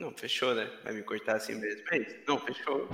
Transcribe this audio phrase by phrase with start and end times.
[0.00, 0.66] Não, fechou, né?
[0.82, 1.82] Vai me cortar assim mesmo.
[1.92, 2.16] É isso.
[2.26, 2.88] Não, fechou.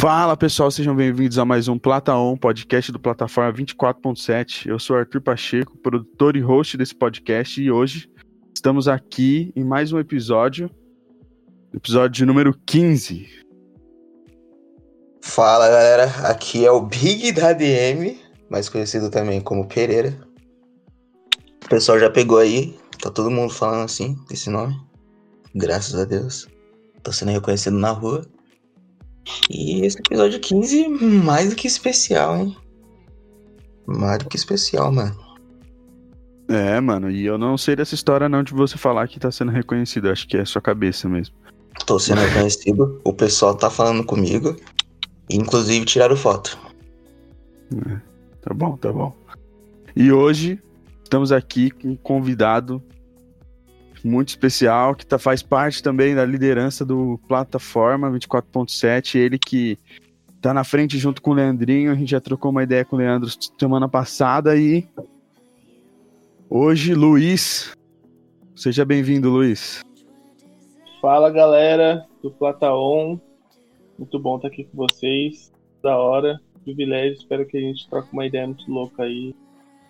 [0.00, 4.66] Fala pessoal, sejam bem-vindos a mais um Plata On, podcast do Plataforma 24.7.
[4.66, 8.10] Eu sou Arthur Pacheco, produtor e host desse podcast, e hoje
[8.54, 10.70] estamos aqui em mais um episódio,
[11.74, 13.28] episódio número 15.
[15.20, 20.18] Fala galera, aqui é o Big da DM, mais conhecido também como Pereira.
[21.62, 24.74] O pessoal já pegou aí, tá todo mundo falando assim, esse nome.
[25.54, 26.48] Graças a Deus.
[27.02, 28.24] Tô sendo reconhecido na rua.
[29.48, 32.56] E esse episódio 15, mais do que especial, hein?
[33.86, 35.16] Mais do que especial, mano.
[36.48, 39.52] É, mano, e eu não sei dessa história não de você falar que tá sendo
[39.52, 41.34] reconhecido, acho que é sua cabeça mesmo.
[41.86, 44.56] Tô sendo reconhecido, o pessoal tá falando comigo.
[45.30, 46.58] Inclusive tiraram foto.
[47.88, 48.00] É,
[48.42, 49.14] tá bom, tá bom.
[49.94, 50.60] E hoje
[51.04, 52.82] estamos aqui com um convidado
[54.04, 59.78] muito especial, que tá, faz parte também da liderança do Plataforma 24.7, ele que
[60.40, 62.98] tá na frente junto com o Leandrinho, a gente já trocou uma ideia com o
[62.98, 63.28] Leandro
[63.58, 64.86] semana passada e
[66.48, 67.72] hoje, Luiz,
[68.54, 69.82] seja bem-vindo, Luiz.
[71.00, 73.18] Fala, galera do Plataon,
[73.98, 78.26] muito bom estar aqui com vocês, da hora, privilégio, espero que a gente troque uma
[78.26, 79.34] ideia muito louca aí,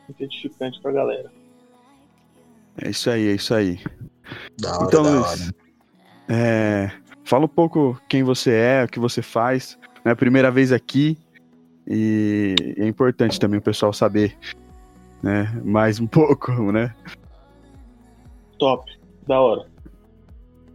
[0.08, 1.39] muito edificante pra galera.
[2.83, 3.78] É isso aí, é isso aí.
[4.61, 5.55] Da hora, Então, da Luiz, hora.
[6.28, 6.91] É,
[7.25, 9.78] fala um pouco quem você é, o que você faz.
[10.05, 11.19] É a primeira vez aqui
[11.87, 14.37] e é importante também o pessoal saber
[15.22, 16.95] né, mais um pouco, né?
[18.59, 18.91] Top,
[19.27, 19.67] da hora.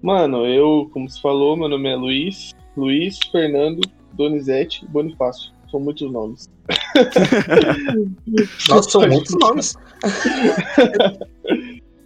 [0.01, 3.81] Mano, eu, como se falou, meu nome é Luiz, Luiz, Fernando,
[4.13, 5.51] Donizete, Bonifácio.
[5.71, 6.47] São muitos nomes.
[8.69, 9.75] Nossa, são muitos nomes.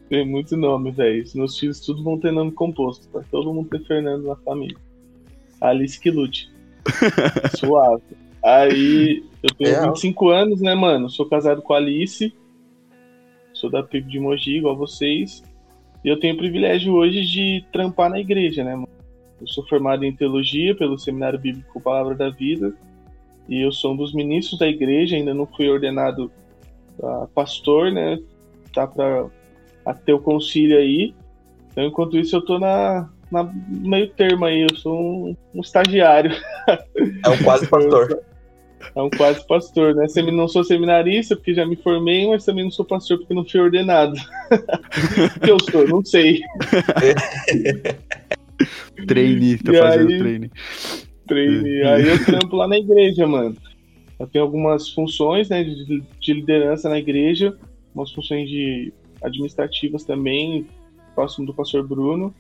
[0.10, 1.24] Tem muitos nomes, velho.
[1.36, 3.24] Meus filhos tudo vão ter nome composto, tá?
[3.30, 4.76] Todo mundo tem Fernando na família.
[5.62, 6.52] Alice que lute.
[7.56, 8.02] Suave.
[8.44, 9.94] Aí, eu tenho Real.
[9.94, 11.10] 25 anos, né, mano?
[11.10, 12.34] Sou casado com a Alice.
[13.54, 15.44] Sou da PIB de Mogi, igual vocês.
[16.04, 18.90] E eu tenho o privilégio hoje de trampar na igreja, né, mano?
[19.40, 22.74] Eu sou formado em teologia pelo Seminário Bíblico Palavra da Vida.
[23.48, 26.32] E eu sou um dos ministros da igreja, ainda não fui ordenado
[27.34, 28.20] pastor, né?
[28.74, 29.30] Tá pra
[29.90, 31.14] a ter o concílio aí.
[31.72, 34.62] Então, enquanto isso, eu tô na, na no meio termo aí.
[34.70, 36.32] Eu sou um, um estagiário.
[37.26, 38.20] É um quase pastor.
[38.96, 40.08] É um quase pastor, né?
[40.08, 43.44] Semi- Não sou seminarista porque já me formei, mas também não sou pastor porque não
[43.44, 44.14] fui ordenado.
[45.36, 45.86] O que eu sou?
[45.86, 46.40] Não sei.
[49.08, 50.18] Trainee, tá E fazendo aí?
[50.20, 50.52] trainee.
[51.28, 51.82] Treine.
[51.84, 53.56] Aí eu trampo lá na igreja, mano.
[54.20, 57.56] Eu tenho algumas funções, né, de, de liderança na igreja,
[57.94, 58.92] umas funções de
[59.24, 60.68] administrativas também,
[61.16, 62.34] próximo do pastor Bruno.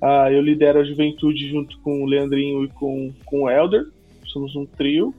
[0.00, 3.86] Ah, eu lidero a juventude junto com o Leandrinho e com, com o Elder.
[4.26, 5.14] Somos um trio.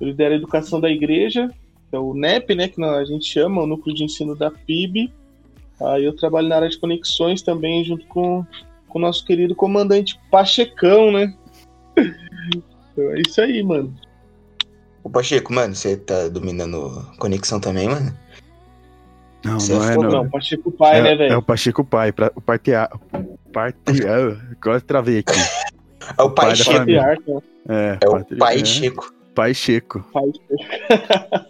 [0.00, 1.48] Eu lidero a educação da igreja,
[1.90, 5.12] que é o NEP, né, que a gente chama, o núcleo de ensino da PIB.
[5.80, 8.44] Ah, eu trabalho na área de conexões também, junto com,
[8.88, 11.34] com o nosso querido comandante Pachecão, né?
[12.96, 13.92] Então é isso aí, mano.
[15.02, 18.16] Ô Pacheco, mano, você tá dominando conexão também, mano?
[19.44, 20.28] Não, Você não é, é Não, não.
[20.30, 21.38] Pacheco pai, é, né, é velho?
[21.38, 22.88] o Pacheco Pai, pra, o partea,
[23.52, 25.38] partea, agora travei aqui.
[26.18, 26.84] É o pai pai Checo.
[26.86, 27.16] né?
[27.68, 29.12] É, É o patri- pai é, Checo.
[29.34, 30.04] Pai Checo.
[30.12, 30.24] Pai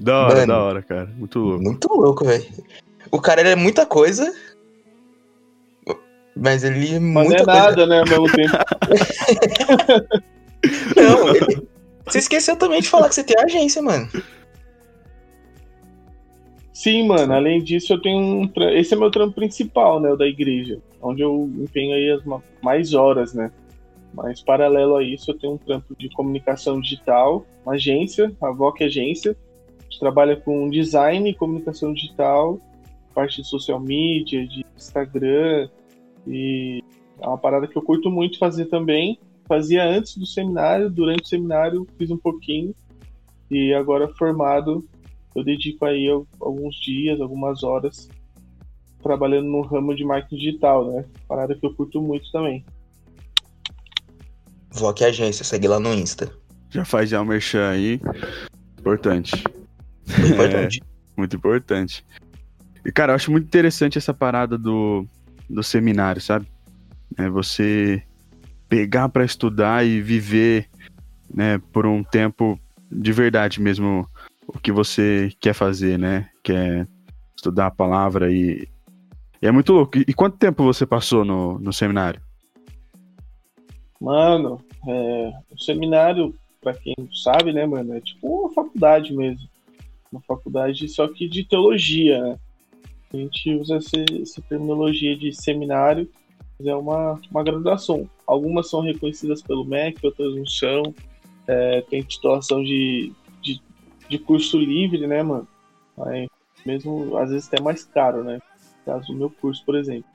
[0.00, 0.46] da hora, Mano.
[0.46, 1.06] da hora, cara.
[1.16, 1.62] Muito louco.
[1.62, 2.44] Muito louco, velho.
[3.10, 4.32] O cara ele é muita coisa.
[6.34, 7.60] Mas ele é Mas não muita é coisa.
[7.60, 8.52] nada, né, ao mesmo tempo.
[10.96, 11.68] Não, ele...
[12.08, 14.08] Você esqueceu também de falar que você tem agência, mano.
[16.72, 18.52] Sim, mano, além disso, eu tenho um.
[18.70, 20.80] Esse é meu trampo principal, né, o da igreja.
[21.02, 23.50] Onde eu empenho aí as ma- mais horas, né?
[24.14, 28.84] Mas paralelo a isso, eu tenho um trampo de comunicação digital, uma agência, a VOC
[28.84, 29.36] Agência.
[29.78, 32.60] A gente trabalha com design e comunicação digital,
[33.14, 35.68] parte de social media, de Instagram.
[36.26, 36.82] E
[37.20, 39.18] é uma parada que eu curto muito fazer também.
[39.48, 42.74] Fazia antes do seminário, durante o seminário fiz um pouquinho.
[43.50, 44.86] E agora formado,
[45.34, 48.08] eu dedico aí al- alguns dias, algumas horas
[49.02, 51.04] trabalhando no ramo de marketing digital, né?
[51.26, 52.64] Parada que eu curto muito também.
[54.70, 56.30] Voque Agência, segue lá no Insta.
[56.70, 58.00] Já faz já o merchan aí.
[58.78, 59.42] Importante.
[60.18, 60.82] Muito importante.
[61.16, 62.06] Muito importante.
[62.84, 65.04] E, cara, eu acho muito interessante essa parada do,
[65.50, 66.46] do seminário, sabe?
[67.16, 68.00] É você
[68.68, 70.68] pegar para estudar e viver,
[71.32, 72.58] né, por um tempo
[72.90, 74.08] de verdade mesmo
[74.46, 76.30] o que você quer fazer, né?
[76.42, 76.88] Quer
[77.36, 78.66] estudar a palavra e,
[79.40, 79.98] e é muito louco.
[79.98, 82.20] E quanto tempo você passou no, no seminário?
[84.00, 89.48] Mano, é, o seminário, pra quem não sabe, né, mano, é tipo uma faculdade mesmo.
[90.10, 92.38] Uma faculdade só que de teologia, né?
[93.12, 96.08] A gente usa essa terminologia de seminário,
[96.66, 98.08] é uma, uma graduação.
[98.26, 100.94] Algumas são reconhecidas pelo MEC, outras não são.
[101.46, 103.60] É, tem titulação de, de,
[104.08, 105.46] de, curso livre, né, mano?
[105.98, 106.28] Aí,
[106.66, 108.40] mesmo, às vezes até mais caro, né?
[108.86, 110.10] No caso do meu curso, por exemplo.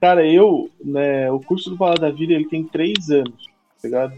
[0.00, 3.46] Cara, eu, né, o curso do Palavra da Vida, ele tem três anos,
[3.80, 4.14] tá ligado?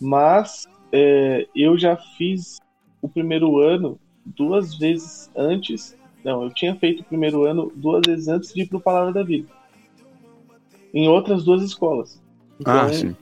[0.00, 2.58] Mas é, eu já fiz
[3.00, 5.96] o primeiro ano duas vezes antes.
[6.24, 9.22] Não, eu tinha feito o primeiro ano duas vezes antes de ir pro Palavra da
[9.22, 9.48] Vida.
[10.96, 12.18] Em outras duas escolas.
[12.58, 13.14] Então, ah, sim.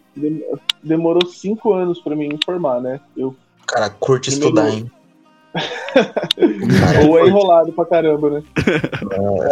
[0.80, 3.00] Demorou cinco anos para me informar, né?
[3.16, 3.34] Eu
[3.66, 4.56] Cara, curte primeiro...
[4.56, 4.90] estudar, hein?
[7.08, 8.42] Ou é enrolado pra caramba, né?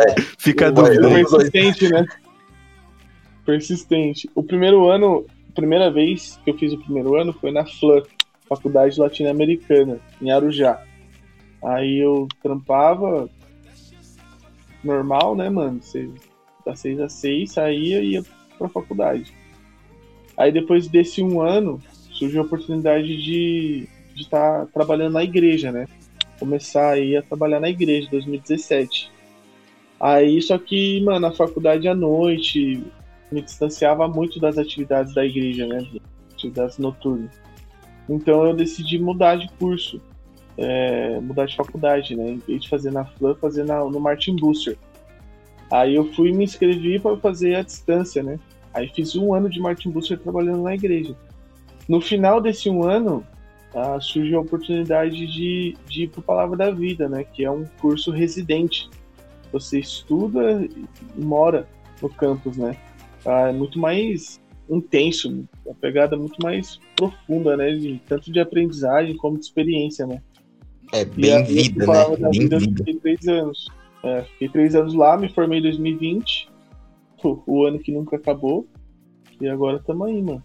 [0.06, 1.08] É, Fica a dúvida.
[1.08, 2.06] Persistente, né?
[3.44, 4.30] Persistente.
[4.36, 8.02] O primeiro ano, a primeira vez que eu fiz o primeiro ano foi na FLAN,
[8.48, 10.80] Faculdade Latino-Americana, em Arujá.
[11.60, 13.28] Aí eu trampava
[14.84, 15.80] normal, né, mano?
[16.64, 18.23] Das seis a seis, saía e ia
[18.59, 19.32] pra faculdade.
[20.37, 21.81] Aí depois desse um ano,
[22.12, 25.87] surgiu a oportunidade de estar tá trabalhando na igreja, né?
[26.38, 29.11] Começar aí a trabalhar na igreja, 2017.
[30.00, 32.82] Aí, só que, mano, a faculdade à noite
[33.31, 35.87] me distanciava muito das atividades da igreja, né?
[36.32, 37.31] Atividades noturnas.
[38.09, 40.00] Então eu decidi mudar de curso
[40.56, 42.31] é, mudar de faculdade, né?
[42.31, 44.76] Em vez de fazer na FLAN, fazer na, no Martin Booster.
[45.72, 48.38] Aí eu fui me inscrevi para fazer a distância, né?
[48.74, 51.16] Aí fiz um ano de Martin Booster trabalhando na igreja.
[51.88, 53.26] No final desse um ano,
[53.74, 57.24] ah, surgiu a oportunidade de, de ir para Palavra da Vida, né?
[57.24, 58.90] Que é um curso residente.
[59.50, 60.86] Você estuda e
[61.16, 61.66] mora
[62.02, 62.76] no campus, né?
[63.25, 67.70] Ah, é muito mais intenso, uma pegada muito mais profunda, né?
[67.70, 70.20] De, tanto de aprendizagem como de experiência, né?
[70.92, 72.28] É, bem vida, né?
[72.30, 72.60] Bem vida.
[72.60, 73.66] Fiquei três anos.
[74.02, 76.49] É, fiquei três anos lá, me formei em 2020,
[77.22, 78.66] o, o ano que nunca acabou.
[79.40, 80.43] E agora estamos aí, mano.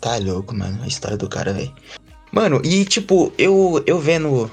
[0.00, 1.72] Tá louco, mano, a história do cara, velho.
[2.32, 4.50] Mano, e tipo, eu, eu vendo.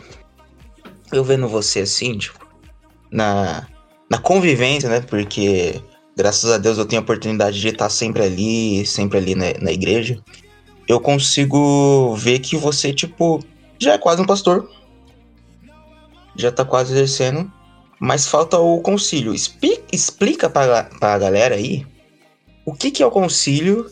[1.11, 2.39] Eu vendo você assim, tipo,
[3.11, 3.67] na,
[4.09, 5.01] na convivência, né?
[5.01, 5.81] Porque
[6.15, 9.71] graças a Deus eu tenho a oportunidade de estar sempre ali, sempre ali na, na
[9.71, 10.21] igreja
[10.91, 13.43] eu consigo ver que você, tipo,
[13.79, 14.69] já é quase um pastor.
[16.35, 17.51] Já tá quase exercendo.
[17.99, 19.33] Mas falta o concílio.
[19.33, 21.85] Explica, explica pra, pra galera aí
[22.65, 23.87] o que, que é o concílio,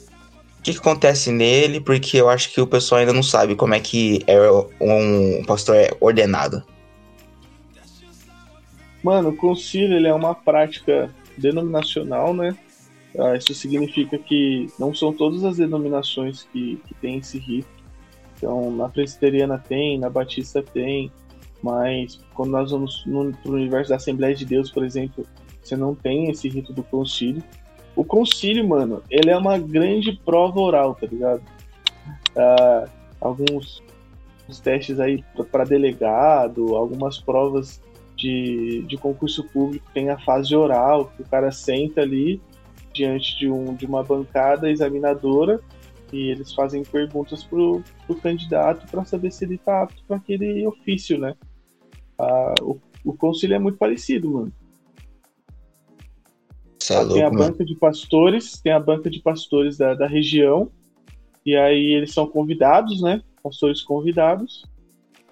[0.59, 3.73] o que, que acontece nele, porque eu acho que o pessoal ainda não sabe como
[3.73, 4.37] é que é
[4.81, 6.63] um pastor é ordenado.
[9.03, 12.55] Mano, o concílio ele é uma prática denominacional, né?
[13.17, 17.69] Ah, isso significa que não são todas as denominações que, que têm esse rito.
[18.37, 21.11] Então, na presbiteriana tem, na batista tem,
[21.61, 25.25] mas quando nós vamos no, no universo da Assembleia de Deus, por exemplo,
[25.61, 27.43] você não tem esse rito do concílio.
[27.95, 31.41] O concílio, mano, ele é uma grande prova oral, tá ligado?
[32.35, 32.87] Ah,
[33.19, 33.83] alguns
[34.63, 37.81] testes aí para delegado, algumas provas
[38.15, 42.41] de, de concurso público tem a fase oral, que o cara senta ali
[42.93, 45.59] diante de, um, de uma bancada examinadora
[46.11, 50.65] e eles fazem perguntas pro, pro candidato para saber se ele está apto para aquele
[50.65, 51.35] ofício, né?
[52.19, 54.53] Ah, o, o conselho é muito parecido, mano.
[56.89, 57.45] É louco, tem a mano.
[57.45, 60.71] banca de pastores, tem a banca de pastores da, da região,
[61.45, 63.21] e aí eles são convidados, né?
[63.43, 64.65] Pastores convidados,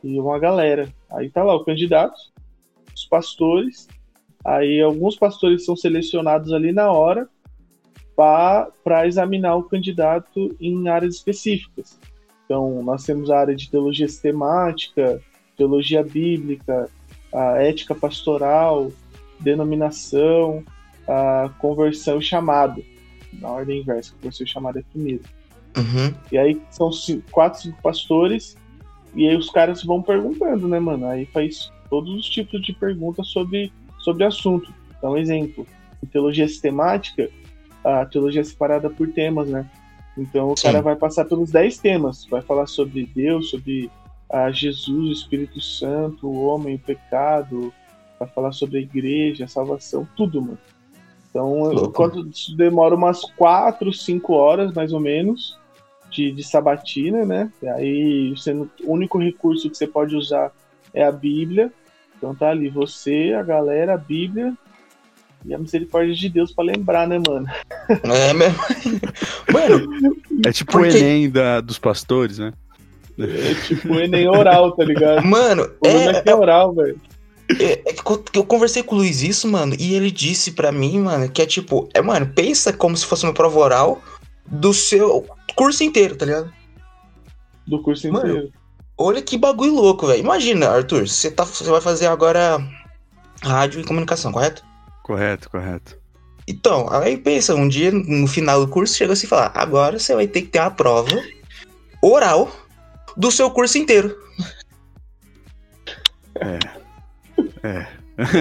[0.04, 0.94] e uma galera.
[1.10, 2.18] Aí tá lá o candidato,
[2.96, 3.88] os pastores,
[4.46, 7.28] aí alguns pastores são selecionados ali na hora,
[8.16, 12.00] para examinar o candidato em áreas específicas.
[12.46, 15.22] Então, nós temos a área de teologia sistemática,
[15.58, 16.90] teologia bíblica,
[17.34, 18.92] a ética pastoral,
[19.40, 20.64] denominação,
[21.08, 22.84] a conversão e chamado.
[23.34, 25.24] Na ordem inversa, conversão e chamado é primeiro.
[25.76, 26.14] Uhum.
[26.32, 28.56] E aí são cinco, quatro, cinco pastores,
[29.14, 31.08] e aí os caras vão perguntando, né, mano?
[31.08, 34.72] Aí faz todos os tipos de perguntas sobre, sobre assunto.
[34.98, 35.68] Então, exemplo,
[36.04, 37.30] em teologia sistemática,
[37.84, 39.70] a teologia é separada por temas, né?
[40.18, 40.64] Então o Sim.
[40.64, 42.26] cara vai passar pelos 10 temas.
[42.26, 43.90] Vai falar sobre Deus, sobre
[44.30, 47.74] ah, Jesus, o Espírito Santo, o homem, o pecado.
[48.20, 50.58] Vai falar sobre a igreja, a salvação, tudo, mano.
[51.30, 55.58] Então, quando isso demora umas 4, 5 horas, mais ou menos,
[56.10, 57.52] de, de sabatina, né?
[57.62, 60.52] E aí, sendo, o único recurso que você pode usar
[60.94, 61.72] é a Bíblia.
[62.18, 64.54] Então tá ali, você, a galera, a Bíblia
[65.46, 67.48] e a misericórdia de Deus pra lembrar, né, mano?
[68.04, 68.60] É mesmo.
[69.54, 70.86] Mano, É tipo Por o?
[70.86, 72.54] Enem da, dos pastores, né?
[73.20, 75.26] É tipo Enem oral, tá ligado?
[75.26, 77.00] mano, O é, é, que é oral, velho.
[77.60, 81.00] é, é que eu- conversei com o Luiz isso, mano, e ele disse pra mim,
[81.00, 84.02] mano, que é tipo, é, mano, pensa como se fosse uma prova oral
[84.46, 86.54] do seu curso inteiro, tá ligado?
[87.66, 88.52] Do curso Mano, inteiro.
[88.98, 90.20] Olha que bagulho louco, velho.
[90.20, 92.58] Imagina, Arthur, você tá, você vai fazer agora
[93.44, 94.64] rádio e comunicação, correto?
[95.04, 95.98] Correto, correto.
[96.48, 100.16] Então, aí pensa, um dia no final do curso chega assim e fala: agora você
[100.16, 101.12] vai ter que ter uma prova
[102.02, 102.50] oral
[103.18, 104.16] do seu curso inteiro.
[106.40, 107.88] É.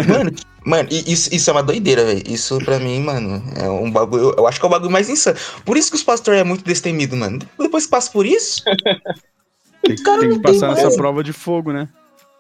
[0.09, 2.23] Mano, que- mano, e isso, isso é uma doideira, velho.
[2.27, 4.35] Isso pra mim, mano, é um bagulho.
[4.37, 5.37] Eu acho que é o bagulho mais insano.
[5.65, 7.39] Por isso que os pastores é muito destemido, mano.
[7.59, 8.63] Depois que passa por isso,
[9.83, 11.89] Tem, que- cara tem não que passar tem nessa prova de fogo, né?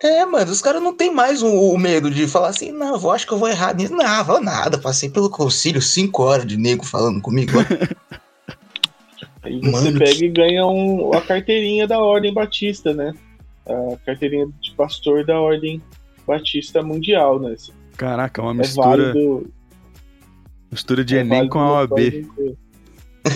[0.02, 2.98] é, mano, os caras não tem mais o, o medo de falar assim: não, eu
[2.98, 3.94] vou- acho que eu vou errar nisso.
[3.94, 4.78] Não, vou nada.
[4.78, 7.52] Passei pelo concílio, cinco horas de nego falando comigo.
[9.46, 13.14] Aí você Mano, pega e ganha um, a carteirinha da Ordem Batista, né?
[13.64, 15.80] A carteirinha de pastor da Ordem
[16.26, 17.54] Batista Mundial, né?
[17.96, 19.50] Caraca, uma É mistura, válido.
[20.70, 22.26] mistura de é Enem com a OAB.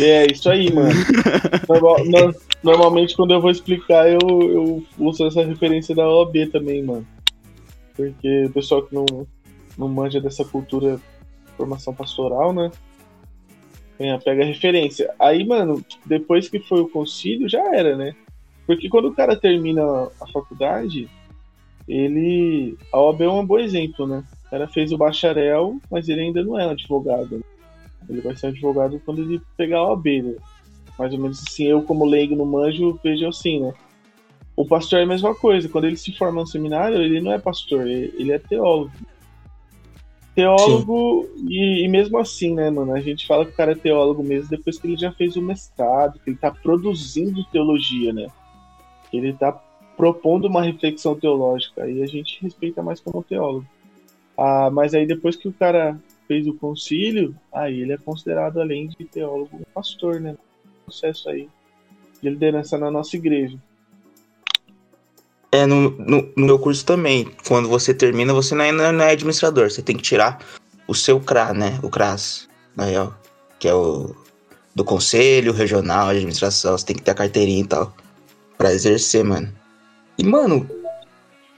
[0.00, 0.90] É, isso aí, mano.
[1.68, 6.82] Normal- no- normalmente, quando eu vou explicar, eu, eu uso essa referência da OAB também,
[6.82, 7.06] mano.
[7.96, 9.04] Porque o pessoal que não,
[9.78, 11.00] não manja dessa cultura
[11.56, 12.70] formação pastoral, né?
[14.00, 15.12] É, pega referência.
[15.19, 18.16] Aí, mano, depois que foi o concílio, já era, né?
[18.66, 19.83] Porque quando o cara termina
[20.19, 21.07] a faculdade,
[21.87, 22.78] ele.
[22.90, 24.25] A OAB é um bom exemplo, né?
[24.47, 27.37] O cara fez o bacharel, mas ele ainda não é advogado.
[27.37, 27.42] né?
[28.09, 30.35] Ele vai ser advogado quando ele pegar a OAB, né?
[30.99, 33.75] Mais ou menos assim, eu como leigo no manjo, vejo assim, né?
[34.57, 35.69] O pastor é a mesma coisa.
[35.69, 38.92] Quando ele se forma no seminário, ele não é pastor, ele é teólogo.
[40.34, 42.94] Teólogo, e, e mesmo assim, né, mano?
[42.94, 45.42] A gente fala que o cara é teólogo mesmo depois que ele já fez o
[45.42, 48.28] mestrado, que ele tá produzindo teologia, né?
[49.10, 49.52] Que ele tá
[49.96, 51.82] propondo uma reflexão teológica.
[51.82, 53.66] Aí a gente respeita mais como teólogo.
[54.38, 58.87] Ah, mas aí depois que o cara fez o concílio, aí ele é considerado, além
[58.87, 60.37] de teólogo, um pastor, né?
[60.84, 61.49] Processo aí
[62.22, 63.58] de liderança na nossa igreja.
[65.52, 67.30] É, no, no, no meu curso também.
[67.47, 69.71] Quando você termina, você não é, não é administrador.
[69.71, 70.38] Você tem que tirar
[70.87, 71.78] o seu CRA, né?
[71.83, 73.14] O CRAS, na real.
[73.59, 74.14] Que é o
[74.75, 76.76] do Conselho Regional de Administração.
[76.78, 77.95] Você tem que ter a carteirinha e tal.
[78.57, 79.52] Pra exercer, mano.
[80.16, 80.69] E, mano.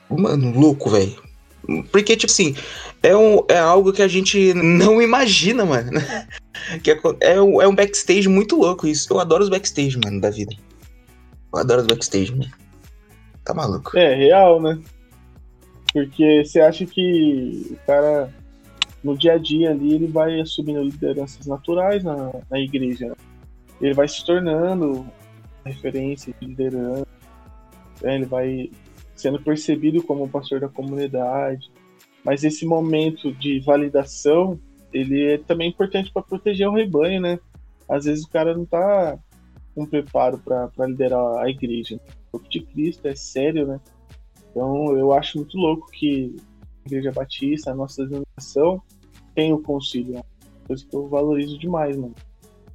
[0.08, 1.22] Mano, louco, velho.
[1.90, 2.56] Porque, tipo assim,
[3.02, 5.90] é, um, é algo que a gente não imagina, mano.
[6.82, 9.12] que é, é, um, é um backstage muito louco isso.
[9.12, 10.54] Eu adoro os backstage, mano, da vida.
[11.52, 12.50] Eu adoro os backstage, mano.
[13.44, 13.96] Tá maluco.
[13.96, 14.80] É, real, né?
[15.92, 18.32] Porque você acha que o cara,
[19.02, 23.08] no dia a dia ali, ele vai assumindo lideranças naturais na, na igreja.
[23.08, 23.14] né?
[23.80, 25.06] Ele vai se tornando
[25.64, 27.06] referência de liderança.
[28.00, 28.14] né?
[28.14, 28.70] Ele vai
[29.14, 31.70] sendo percebido como pastor da comunidade.
[32.24, 34.58] Mas esse momento de validação,
[34.92, 37.38] ele é também importante para proteger o rebanho, né?
[37.88, 39.18] Às vezes o cara não tá
[39.74, 41.96] com preparo para liderar a igreja.
[41.96, 43.80] O corpo de Cristo é sério, né?
[44.50, 46.34] Então eu acho muito louco que
[46.84, 48.82] a Igreja Batista, a nossa denominação,
[49.34, 50.14] tem o concílio.
[50.14, 50.22] né?
[50.66, 52.14] Coisa que eu valorizo demais, mano.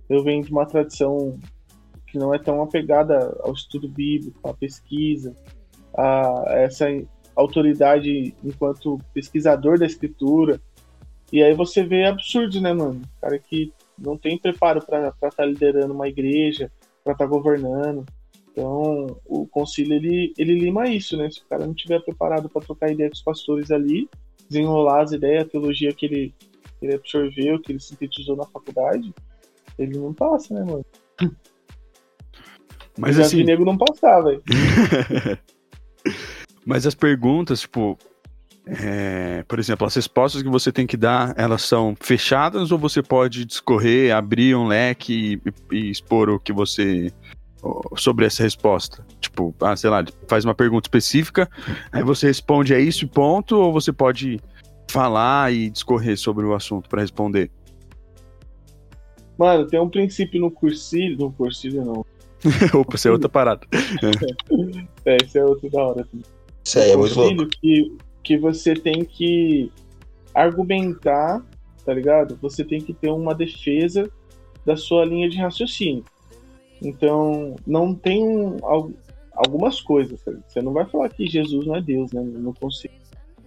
[0.07, 1.37] Eu venho de uma tradição
[2.07, 5.35] que não é tão apegada ao estudo bíblico, à pesquisa,
[5.95, 6.85] a essa
[7.35, 10.59] autoridade enquanto pesquisador da escritura.
[11.31, 13.01] E aí você vê absurdos, né, mano?
[13.21, 16.71] Cara que não tem preparo para estar liderando uma igreja,
[17.03, 18.05] para estar governando.
[18.57, 21.29] Então, o concílio ele, ele lima isso, né?
[21.29, 24.09] Se o cara não estiver preparado para trocar ideia com os pastores ali,
[24.49, 26.33] desenrolar as ideias, a teologia que ele,
[26.79, 29.13] que ele absorveu, que ele sintetizou na faculdade,
[29.77, 30.83] ele não passa, né, mano?
[32.97, 34.41] Mas assim, nego não passar, velho.
[36.65, 37.95] mas as perguntas, tipo,
[38.65, 43.03] é, por exemplo, as respostas que você tem que dar, elas são fechadas ou você
[43.03, 45.39] pode discorrer, abrir um leque
[45.71, 47.13] e, e expor o que você
[47.95, 49.05] sobre essa resposta?
[49.19, 51.49] Tipo, ah, sei lá, faz uma pergunta específica,
[51.91, 54.39] aí você responde é isso e ponto, ou você pode
[54.89, 57.51] falar e discorrer sobre o assunto para responder?
[59.37, 61.17] Mano, tem um princípio no cursilho.
[61.17, 62.05] No cursilho não.
[62.73, 63.61] Opa, isso é outra parada.
[65.05, 66.07] É, esse é outro da hora.
[66.63, 67.47] Isso aí é muito louco.
[67.61, 69.71] Que, que você tem que
[70.33, 71.43] argumentar,
[71.85, 72.37] tá ligado?
[72.41, 74.09] Você tem que ter uma defesa
[74.65, 76.03] da sua linha de raciocínio.
[76.81, 78.91] Então, não tem um, al-
[79.33, 80.19] algumas coisas.
[80.47, 82.21] Você não vai falar que Jesus não é Deus, né?
[82.21, 82.95] No conceito.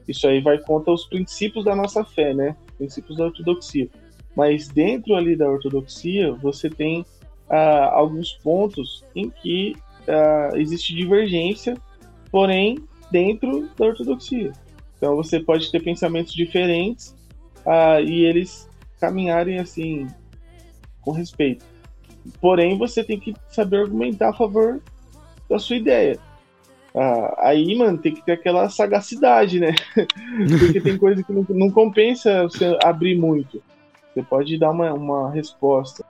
[0.06, 2.56] Isso aí vai contra os princípios da nossa fé, né?
[2.76, 3.88] Princípios da ortodoxia.
[4.34, 7.04] Mas dentro ali da ortodoxia, você tem
[7.48, 9.76] ah, alguns pontos em que
[10.08, 11.76] ah, existe divergência,
[12.30, 12.78] porém
[13.10, 14.52] dentro da ortodoxia.
[14.96, 17.14] Então você pode ter pensamentos diferentes
[17.66, 18.68] ah, e eles
[19.00, 20.06] caminharem assim
[21.00, 21.64] com respeito.
[22.40, 24.80] Porém, você tem que saber argumentar a favor
[25.48, 26.18] da sua ideia.
[26.94, 29.74] Ah, aí, mano, tem que ter aquela sagacidade, né?
[30.58, 33.62] Porque tem coisa que não, não compensa você abrir muito.
[34.12, 36.04] Você pode dar uma, uma resposta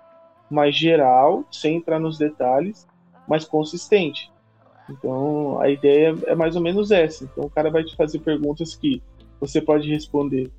[0.50, 2.86] mais geral, sem entrar nos detalhes,
[3.28, 4.30] mas consistente.
[4.88, 7.24] Então, a ideia é mais ou menos essa.
[7.24, 9.00] Então, o cara vai te fazer perguntas que
[9.38, 10.50] você pode responder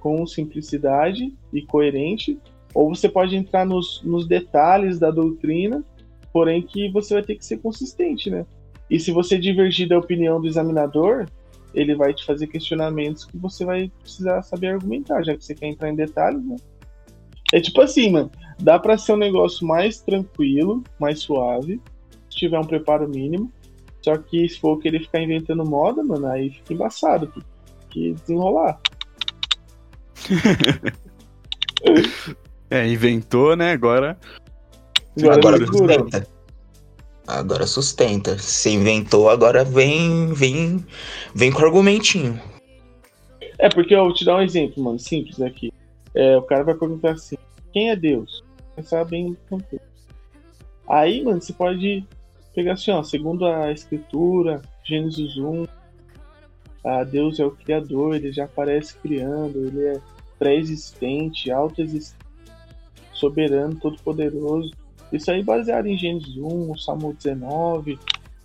[0.00, 2.38] com simplicidade e coerente,
[2.74, 5.84] ou você pode entrar nos, nos detalhes da doutrina,
[6.32, 8.46] porém que você vai ter que ser consistente, né?
[8.90, 11.26] E se você divergir da opinião do examinador,
[11.74, 15.68] ele vai te fazer questionamentos que você vai precisar saber argumentar, já que você quer
[15.68, 16.56] entrar em detalhes, né?
[17.52, 21.80] É tipo assim, mano, dá pra ser um negócio mais tranquilo, mais suave,
[22.30, 23.52] se tiver um preparo mínimo.
[24.00, 27.42] Só que se for querer ficar inventando moda, mano, aí fica embaçado, tem
[27.90, 28.80] que desenrolar.
[32.72, 33.72] É, inventou, né?
[33.72, 34.18] Agora.
[35.30, 35.98] Agora segura.
[35.98, 36.28] sustenta.
[37.26, 38.38] Agora sustenta.
[38.38, 40.82] Você inventou, agora vem, vem,
[41.34, 42.40] vem com argumentinho.
[43.58, 45.70] É, porque eu vou te dar um exemplo, mano, simples aqui.
[46.14, 47.36] É, o cara vai perguntar assim:
[47.74, 48.42] quem é Deus?
[48.74, 49.36] Pensar bem.
[50.88, 52.06] Aí, mano, você pode
[52.54, 55.66] pegar assim, ó, segundo a escritura, Gênesis 1,
[56.84, 60.00] ah, Deus é o criador, ele já aparece criando, ele é
[60.38, 62.21] pré-existente, autoexistente,
[63.22, 64.72] soberano, todo-poderoso.
[65.12, 67.98] Isso aí baseado em Gênesis 1, Salmo 19,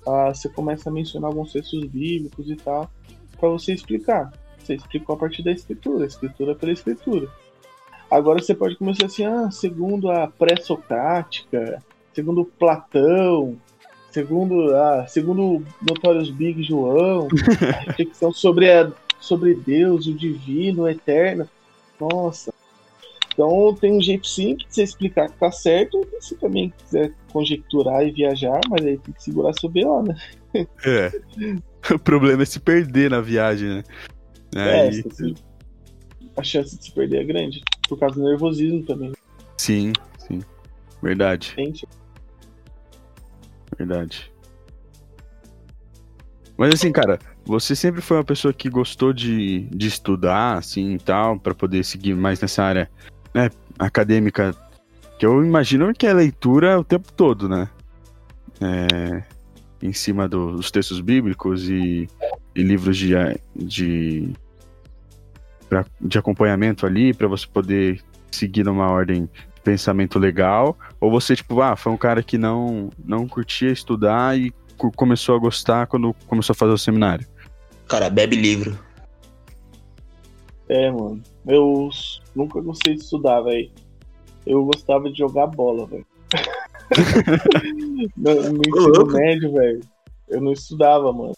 [0.05, 2.89] ah, você começa a mencionar alguns textos bíblicos e tal,
[3.39, 4.31] para você explicar.
[4.59, 7.27] Você explicou a partir da escritura, escritura pela escritura.
[8.11, 11.81] Agora você pode começar assim, ah, segundo a pré-socrática,
[12.13, 13.57] segundo Platão,
[14.11, 17.27] segundo, ah, segundo Notorious Big João,
[17.61, 21.49] a reflexão sobre, a, sobre Deus, o divino, o eterno.
[21.99, 22.57] Nossa.
[23.38, 27.13] Então tem um jeito simples de você explicar que tá certo, e se também quiser
[27.32, 30.15] conjecturar e viajar, mas aí tem que segurar seu BO, né?
[30.84, 31.12] É.
[31.93, 33.84] O problema é se perder na viagem, né?
[34.56, 35.36] É, Aí- se-
[36.36, 37.62] a chance de se perder é grande.
[37.88, 39.13] Por causa do nervosismo também.
[39.58, 40.41] Sim, sim.
[41.02, 41.88] Verdade, Gente,
[43.78, 44.30] verdade.
[46.58, 51.00] Mas assim, cara, você sempre foi uma pessoa que gostou de, de estudar, assim, e
[51.00, 52.89] tal, pra poder seguir mais nessa área,
[53.38, 54.56] né, acadêmica,
[55.19, 57.69] que eu imagino que é leitura o tempo todo, né?
[58.60, 59.23] É,
[59.82, 62.08] em cima do- dos textos bíblicos e,
[62.56, 63.13] e livros de,
[63.56, 64.34] de,
[65.69, 71.36] pra- de acompanhamento ali, pra você poder seguir numa ordem de pensamento legal, ou você,
[71.36, 75.86] tipo, ah, foi um cara que não, não curtia estudar e co- começou a gostar
[75.86, 77.28] quando começou a fazer o seminário.
[77.88, 78.78] Cara, bebe livro.
[80.67, 81.21] é, mano.
[81.45, 81.89] Eu
[82.38, 83.69] nunca gostei de estudar, velho.
[84.45, 86.06] Eu gostava de jogar bola, velho.
[88.15, 89.82] no, no ensino médio, velho,
[90.30, 91.34] eu não estudava, mano.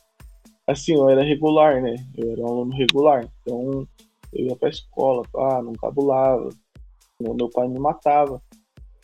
[0.68, 1.96] Assim, eu era regular, né?
[2.16, 3.28] Eu era um aluno regular.
[3.42, 3.88] Então,
[4.32, 6.50] eu ia pra escola, pá, não cabulava.
[7.20, 8.40] Meu meu pai me matava.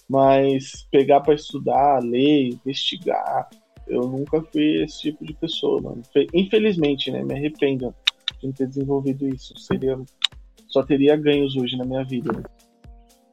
[0.08, 3.50] Mas pegar pra estudar, ler, investigar,
[3.88, 6.04] eu nunca fui esse tipo de pessoa, mano.
[6.14, 7.24] Fe- Infelizmente, né?
[7.24, 7.94] Me arrependo
[8.40, 9.58] de não ter desenvolvido isso.
[9.58, 10.00] Seria,
[10.76, 12.34] só teria ganhos hoje na minha vida.
[12.34, 12.44] né?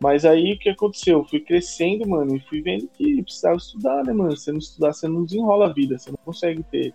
[0.01, 1.19] Mas aí o que aconteceu?
[1.19, 4.37] Eu fui crescendo, mano, e fui vendo que precisava estudar, né, mano?
[4.37, 6.95] Se não estudar, você não desenrola a vida, você não consegue ter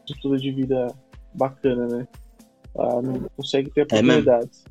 [0.00, 0.88] estrutura de vida
[1.32, 2.08] bacana, né?
[2.76, 4.64] Ah, não consegue ter É oportunidades.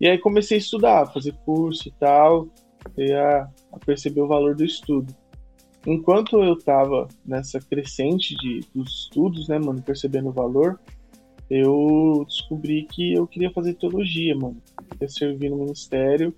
[0.00, 2.48] e aí comecei a estudar, fazer curso e tal,
[2.96, 5.14] e a, a perceber o valor do estudo.
[5.86, 10.80] Enquanto eu tava nessa crescente de, dos estudos, né, mano, percebendo o valor,
[11.50, 14.60] eu descobri que eu queria fazer teologia, mano.
[15.00, 16.34] Eu servir no ministério,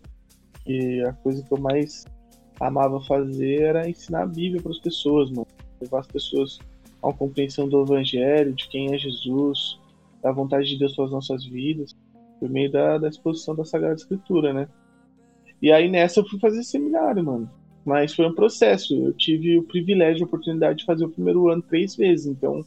[0.67, 2.05] e a coisa que eu mais
[2.61, 5.47] amava fazer era ensinar a Bíblia para as pessoas, mano.
[5.81, 6.59] Levar as pessoas
[7.03, 9.79] a uma compreensão do Evangelho, de quem é Jesus,
[10.23, 11.97] da vontade de Deus para as nossas vidas,
[12.39, 14.69] por meio da, da exposição da Sagrada Escritura, né?
[15.61, 17.51] E aí nessa eu fui fazer seminário, mano.
[17.85, 18.95] Mas foi um processo.
[18.95, 22.27] Eu tive o privilégio, a oportunidade de fazer o primeiro ano três vezes.
[22.27, 22.63] Então,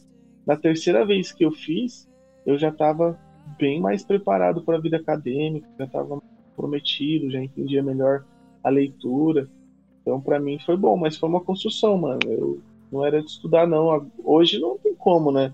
[0.46, 2.08] na terceira vez que eu fiz,
[2.46, 3.18] eu já estava
[3.58, 6.22] bem mais preparado para a vida acadêmica, já estava
[6.56, 8.24] prometido, já entendia melhor
[8.62, 9.48] a leitura.
[10.00, 12.20] Então, para mim foi bom, mas foi uma construção, mano.
[12.26, 12.60] Eu
[12.92, 14.10] não era de estudar, não.
[14.22, 15.52] Hoje não tem como, né?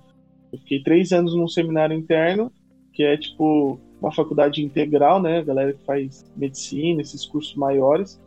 [0.52, 2.52] Eu fiquei três anos num seminário interno,
[2.92, 5.38] que é tipo uma faculdade integral, né?
[5.38, 8.20] A galera que faz medicina, esses cursos maiores,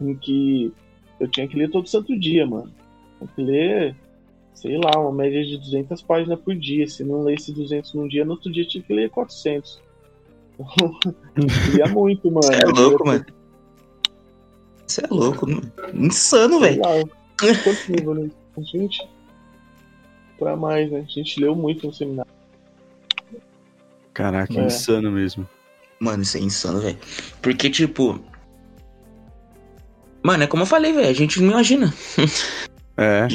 [0.00, 0.72] em que
[1.18, 2.72] eu tinha que ler todo santo dia, mano.
[3.18, 3.96] Tinha que ler,
[4.60, 6.86] sei lá, uma média de 200 páginas por dia.
[6.88, 9.80] Se não lesse 200 num dia, no outro dia tinha que ler 400.
[11.72, 12.42] lia muito, mano.
[12.42, 13.26] Você é louco, mano.
[14.84, 15.72] Você é louco, mano.
[15.94, 16.82] Insano, velho.
[16.82, 18.30] Quanto nível, né?
[18.58, 19.08] Gente,
[20.36, 21.04] pra mais, né?
[21.06, 22.30] A gente leu muito no seminário.
[24.12, 24.66] Caraca, é.
[24.66, 25.48] insano mesmo.
[26.00, 26.98] Mano, isso é insano, velho.
[27.40, 28.18] Porque, tipo.
[30.20, 31.08] Mano, é como eu falei, velho.
[31.08, 31.94] A gente não imagina.
[33.00, 33.28] É.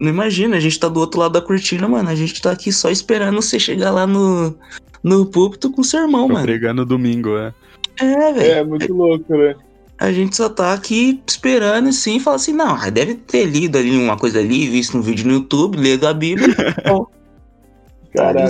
[0.00, 2.08] não imagina, a gente tá do outro lado da cortina, mano.
[2.08, 4.54] A gente tá aqui só esperando você chegar lá no,
[5.02, 6.46] no púlpito com o seu irmão, Tô mano.
[6.46, 7.52] Pregando domingo, é.
[8.00, 8.52] É, velho.
[8.52, 9.56] É, muito louco, né?
[9.98, 13.90] A gente só tá aqui esperando assim e fala assim: não, deve ter lido ali
[13.90, 16.54] uma coisa ali, visto um vídeo no YouTube, lido a Bíblia.
[18.14, 18.48] Caraca.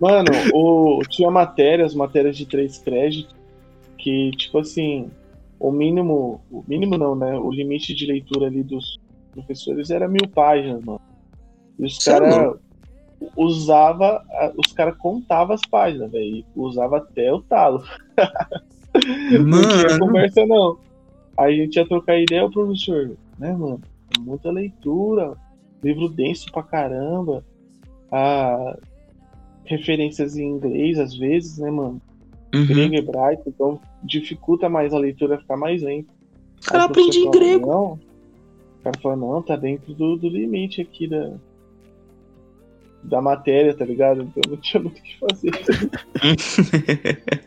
[0.00, 3.34] Mano, o, tinha matérias, matérias de três créditos,
[3.98, 5.10] que, tipo assim,
[5.58, 6.40] o mínimo.
[6.50, 7.36] O mínimo não, né?
[7.36, 8.98] O limite de leitura ali dos
[9.34, 11.00] professores era mil páginas, mano.
[11.78, 12.56] E os caras
[13.36, 14.24] usava.
[14.56, 16.44] Os caras contavam as páginas, velho.
[16.54, 17.82] Usava até o talo.
[19.30, 19.50] Mano.
[19.60, 20.78] não tinha conversa, não.
[21.36, 23.80] Aí a gente ia trocar ideia, o professor, né, mano?
[24.20, 25.34] Muita leitura,
[25.82, 27.44] livro denso pra caramba.
[28.12, 28.76] Ah,
[29.64, 32.00] referências em inglês às vezes, né, mano?
[32.54, 32.66] Uhum.
[32.66, 36.12] Grego hebraico, então dificulta mais a leitura ficar mais lenta.
[36.64, 37.66] Cara aprende em grego.
[37.66, 37.98] Não,
[38.84, 41.32] cara fala, não, tá dentro do, do limite aqui da,
[43.02, 44.22] da matéria, tá ligado?
[44.22, 45.90] Então não tinha muito o que fazer.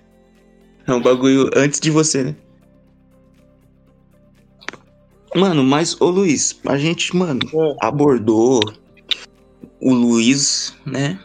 [0.87, 2.35] é um bagulho antes de você, né?
[5.35, 7.75] Mano, mas, ô Luiz, a gente, mano, é.
[7.85, 8.59] abordou
[9.79, 11.19] o Luiz, né?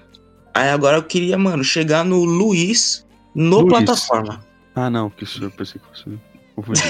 [0.52, 3.72] Aí agora eu queria, mano, chegar no Luiz no Luiz.
[3.72, 4.44] plataforma.
[4.74, 6.18] Ah, não, que isso eu pensei que fosse.
[6.54, 6.82] Confundi.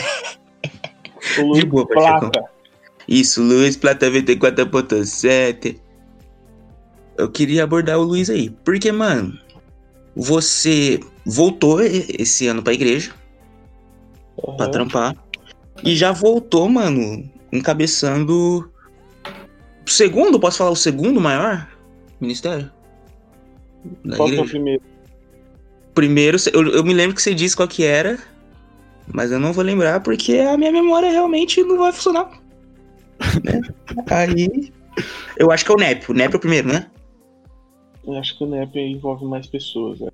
[1.38, 2.50] o Luiz De boa, Plata.
[3.08, 5.78] Isso, Luiz Plata 24.7.
[7.18, 8.50] Eu queria abordar o Luiz aí.
[8.64, 9.38] Porque, mano,
[10.14, 13.12] você voltou esse ano pra igreja.
[14.36, 14.56] Uhum.
[14.56, 15.16] Pra trampar.
[15.84, 18.70] E já voltou, mano, encabeçando.
[19.86, 21.68] O segundo, posso falar o segundo maior
[22.20, 22.70] ministério?
[24.16, 24.82] Qual foi o primeiro?
[25.94, 28.18] Primeiro, eu, eu me lembro que você disse qual que era,
[29.12, 32.30] mas eu não vou lembrar porque a minha memória realmente não vai funcionar.
[33.44, 33.60] Né?
[34.10, 34.72] Aí.
[35.38, 36.10] Eu acho que é o NEP.
[36.10, 36.86] O NEP é o primeiro, né?
[38.06, 40.00] Eu acho que o NEP envolve mais pessoas.
[40.00, 40.08] Né?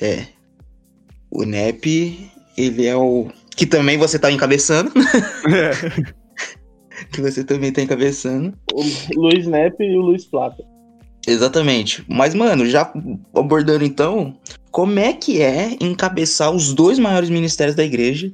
[0.00, 0.26] É.
[1.30, 3.28] O NEP, ele é o.
[3.54, 4.90] Que também você tá encabeçando.
[5.54, 6.14] É.
[7.12, 8.54] que você também tá encabeçando.
[8.72, 8.82] O
[9.20, 10.64] Luiz NEP e o Luiz Plata.
[11.26, 12.04] Exatamente.
[12.08, 12.92] Mas, mano, já
[13.34, 14.34] abordando então,
[14.70, 18.32] como é que é encabeçar os dois maiores ministérios da igreja?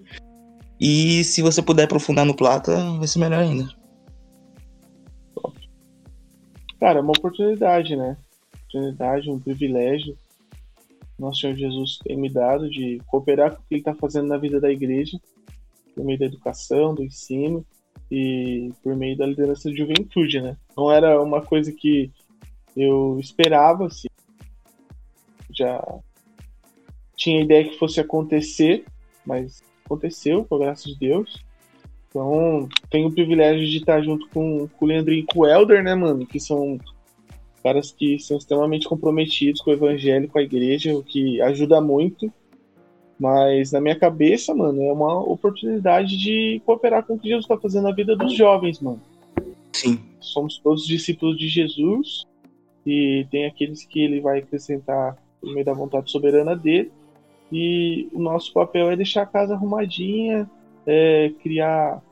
[0.80, 3.68] E se você puder aprofundar no Plata, vai ser melhor ainda.
[6.78, 8.16] Cara, é uma oportunidade, né?
[8.54, 10.16] Oportunidade, um privilégio.
[11.18, 14.36] Nosso Senhor Jesus tem me dado de cooperar com o que Ele está fazendo na
[14.36, 15.18] vida da igreja,
[15.94, 17.64] por meio da educação, do ensino
[18.10, 20.56] e por meio da liderança de juventude, né?
[20.76, 22.10] Não era uma coisa que
[22.76, 24.08] eu esperava, assim,
[25.50, 25.82] já
[27.16, 28.84] tinha ideia que fosse acontecer,
[29.24, 31.42] mas aconteceu, por graça de Deus.
[32.16, 35.84] Então, tenho o privilégio de estar junto com, com o Leandrinho e com o Elder,
[35.84, 36.24] né, mano?
[36.24, 36.78] Que são
[37.62, 42.32] caras que são extremamente comprometidos com o evangelho, com a igreja, o que ajuda muito.
[43.20, 47.58] Mas na minha cabeça, mano, é uma oportunidade de cooperar com o que Jesus está
[47.58, 49.00] fazendo na vida dos jovens, mano.
[49.74, 49.98] Sim.
[50.18, 52.24] Somos todos discípulos de Jesus
[52.86, 56.90] e tem aqueles que ele vai acrescentar por meio da vontade soberana dele.
[57.52, 60.50] E o nosso papel é deixar a casa arrumadinha,
[60.86, 62.02] é, criar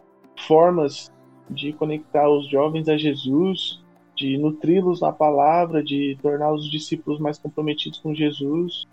[0.45, 1.13] formas
[1.51, 3.83] de conectar os jovens a Jesus,
[4.17, 8.87] de nutri-los na palavra, de tornar os discípulos mais comprometidos com Jesus.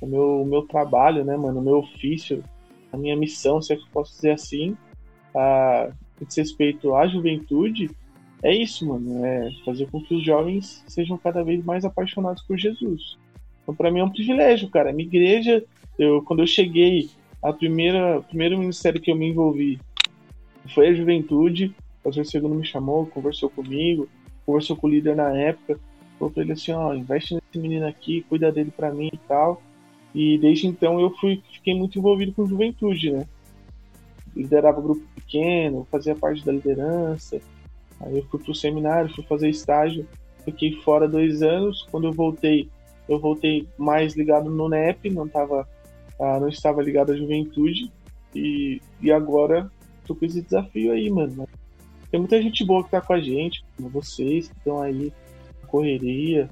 [0.00, 2.42] O meu, o meu trabalho, né, mano, o meu ofício,
[2.92, 4.76] a minha missão, se é que eu posso dizer assim,
[5.34, 5.90] a,
[6.26, 7.90] diz respeito à juventude,
[8.42, 9.24] é isso, mano.
[9.24, 13.18] É fazer com que os jovens sejam cada vez mais apaixonados por Jesus.
[13.62, 14.92] Então, para mim é um privilégio, cara.
[14.92, 15.62] Minha igreja,
[15.98, 17.10] eu, quando eu cheguei
[17.42, 19.78] a primeira, o primeiro ministério que eu me envolvi
[20.68, 21.74] foi a juventude.
[22.00, 24.08] O pastor segundo me chamou, conversou comigo,
[24.46, 25.78] conversou com o líder na época,
[26.18, 29.62] falou pra ele assim, ó, investe nesse menino aqui, cuida dele para mim e tal.
[30.14, 33.26] E desde então eu fui, fiquei muito envolvido com juventude, né?
[34.34, 37.40] Liderava grupo pequeno, fazia parte da liderança.
[38.00, 40.06] Aí eu fui pro seminário, fui fazer estágio,
[40.44, 41.86] fiquei fora dois anos.
[41.90, 42.68] Quando eu voltei,
[43.08, 45.68] eu voltei mais ligado no NEP, não tava,
[46.18, 47.90] ah, não estava ligado à juventude.
[48.34, 49.70] E, e agora
[50.10, 51.48] tô com esse desafio aí, mano.
[52.10, 55.12] Tem muita gente boa que tá com a gente, vocês que estão aí
[55.62, 56.48] na correria,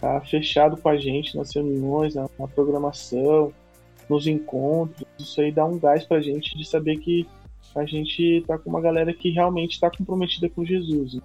[0.00, 3.52] tá fechado com a gente nas reuniões, na, na, programação,
[4.08, 5.06] nos encontros.
[5.18, 7.28] Isso aí dá um gás pra gente de saber que
[7.74, 11.18] a gente tá com uma galera que realmente está comprometida com Jesus.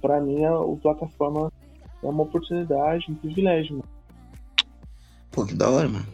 [0.00, 1.52] Para mim, a, a plataforma
[2.02, 3.76] é uma oportunidade, um privilégio.
[3.76, 3.88] Mano.
[5.30, 6.06] Pô, que da hora, mano.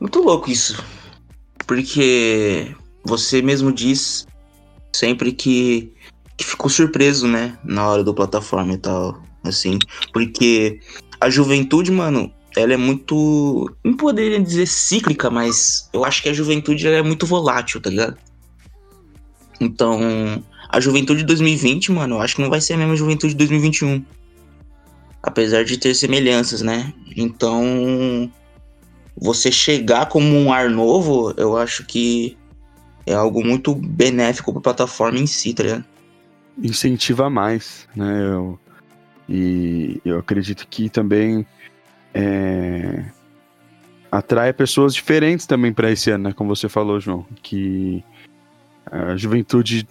[0.00, 0.80] Muito louco isso.
[1.66, 4.26] Porque você mesmo diz
[4.92, 5.92] sempre que,
[6.36, 7.58] que ficou surpreso, né?
[7.64, 9.78] Na hora do plataforma e tal assim,
[10.12, 10.80] porque
[11.20, 16.32] a juventude, mano, ela é muito, não poderia dizer cíclica, mas eu acho que a
[16.32, 18.16] juventude é muito volátil, tá ligado?
[19.60, 23.32] Então, a juventude de 2020, mano, eu acho que não vai ser a mesma juventude
[23.32, 24.04] de 2021.
[25.22, 26.92] Apesar de ter semelhanças, né?
[27.16, 28.30] Então,
[29.16, 32.37] você chegar como um ar novo, eu acho que
[33.08, 35.84] é algo muito benéfico para a plataforma em si, tá ligado?
[36.62, 38.22] Incentiva mais, né?
[38.22, 38.58] Eu,
[39.28, 41.46] e eu acredito que também
[42.12, 43.04] é,
[44.10, 46.32] atrai pessoas diferentes também para esse ano, né?
[46.32, 48.04] Como você falou, João, que
[48.86, 49.86] a juventude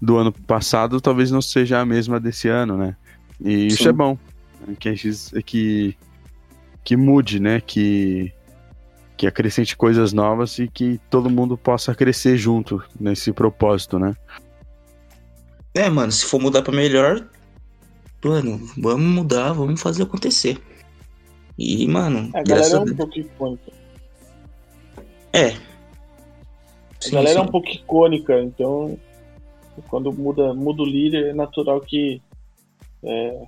[0.00, 2.96] do ano passado talvez não seja a mesma desse ano, né?
[3.40, 3.66] E Sim.
[3.66, 4.18] isso é bom,
[4.66, 4.76] né?
[4.78, 4.94] que,
[5.42, 5.96] que
[6.84, 7.60] que mude, né?
[7.60, 8.32] Que
[9.22, 14.16] que acrescente coisas novas e que todo mundo possa crescer junto nesse propósito, né?
[15.72, 17.24] É, mano, se for mudar para melhor,
[18.24, 20.60] mano, vamos mudar, vamos fazer acontecer.
[21.56, 22.32] E, mano.
[22.34, 23.72] A galera é um pouco icônica.
[25.32, 25.50] É.
[25.50, 27.38] A galera sim.
[27.38, 28.98] é um pouco icônica, então.
[29.88, 32.20] Quando muda, muda o líder, é natural que.
[33.04, 33.40] É,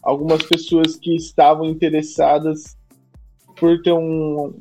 [0.00, 2.76] algumas pessoas que estavam interessadas
[3.64, 4.52] por ter um.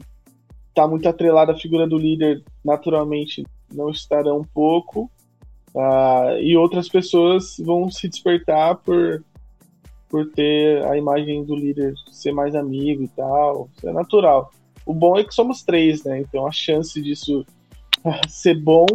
[0.73, 5.11] tá muito atrelada à figura do líder, naturalmente não estarão um pouco.
[5.75, 9.21] Uh, e outras pessoas vão se despertar por,
[10.07, 13.67] por ter a imagem do líder ser mais amigo e tal.
[13.75, 14.53] Isso é natural.
[14.85, 16.21] O bom é que somos três, né?
[16.21, 17.45] Então a chance disso
[18.29, 18.85] ser bom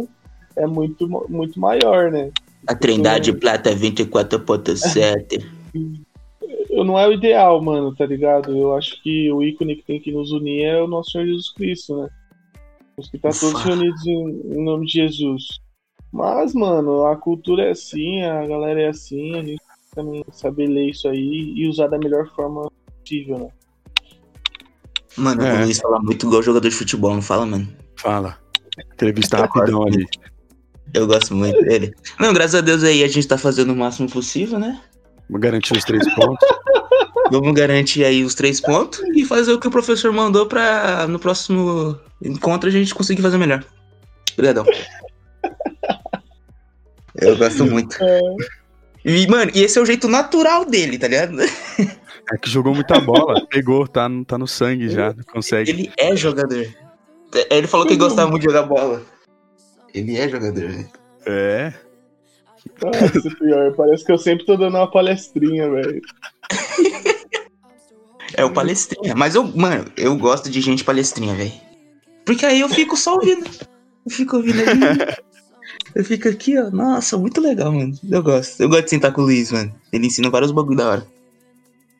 [0.55, 2.31] é muito, muito maior, né?
[2.65, 5.45] A Trindade então, Plata 24.7.
[6.69, 8.55] Eu não é o ideal, mano, tá ligado?
[8.55, 11.51] Eu acho que o ícone que tem que nos unir é o nosso Senhor Jesus
[11.51, 12.09] Cristo, né?
[12.95, 15.59] Os que estão tá todos reunidos em, em nome de Jesus.
[16.11, 19.61] Mas, mano, a cultura é assim, a galera é assim, a gente
[19.93, 22.69] também saber ler isso aí e usar da melhor forma
[23.01, 23.49] possível, né?
[25.17, 25.53] Mano, é.
[25.53, 27.67] o Luiz fala muito igual jogador de futebol, não fala, mano?
[27.95, 28.37] Fala.
[28.93, 30.05] Entrevista rapidão ali.
[30.93, 31.93] Eu gosto muito dele.
[32.19, 34.81] Não, graças a Deus aí a gente tá fazendo o máximo possível, né?
[35.29, 36.47] Vamos garantir os três pontos.
[37.31, 41.19] Vamos garantir aí os três pontos e fazer o que o professor mandou pra no
[41.19, 43.63] próximo encontro a gente conseguir fazer melhor.
[44.33, 44.65] Obrigadão.
[47.15, 47.97] Eu gosto muito.
[48.01, 48.19] É.
[49.05, 51.39] E, mano, e esse é o jeito natural dele, tá ligado?
[51.41, 55.71] É que jogou muita bola, pegou, tá, tá no sangue já, consegue.
[55.71, 56.67] Ele é jogador.
[57.49, 59.03] Ele falou que gostava muito de jogar bola.
[59.93, 60.89] Ele é jogador, velho.
[61.25, 61.73] É.
[62.81, 66.01] Nossa, pior, parece que eu sempre tô dando uma palestrinha, velho.
[68.35, 69.15] É o palestrinha.
[69.15, 71.51] Mas eu, mano, eu gosto de gente palestrinha, velho.
[72.25, 73.49] Porque aí eu fico só ouvindo.
[74.05, 74.79] Eu fico ouvindo ali.
[75.95, 76.69] Eu fico aqui, ó.
[76.69, 77.93] Nossa, muito legal, mano.
[78.09, 78.61] Eu gosto.
[78.61, 79.73] Eu gosto de sentar com o Luiz, mano.
[79.91, 81.07] Ele ensina vários bagulho da hora.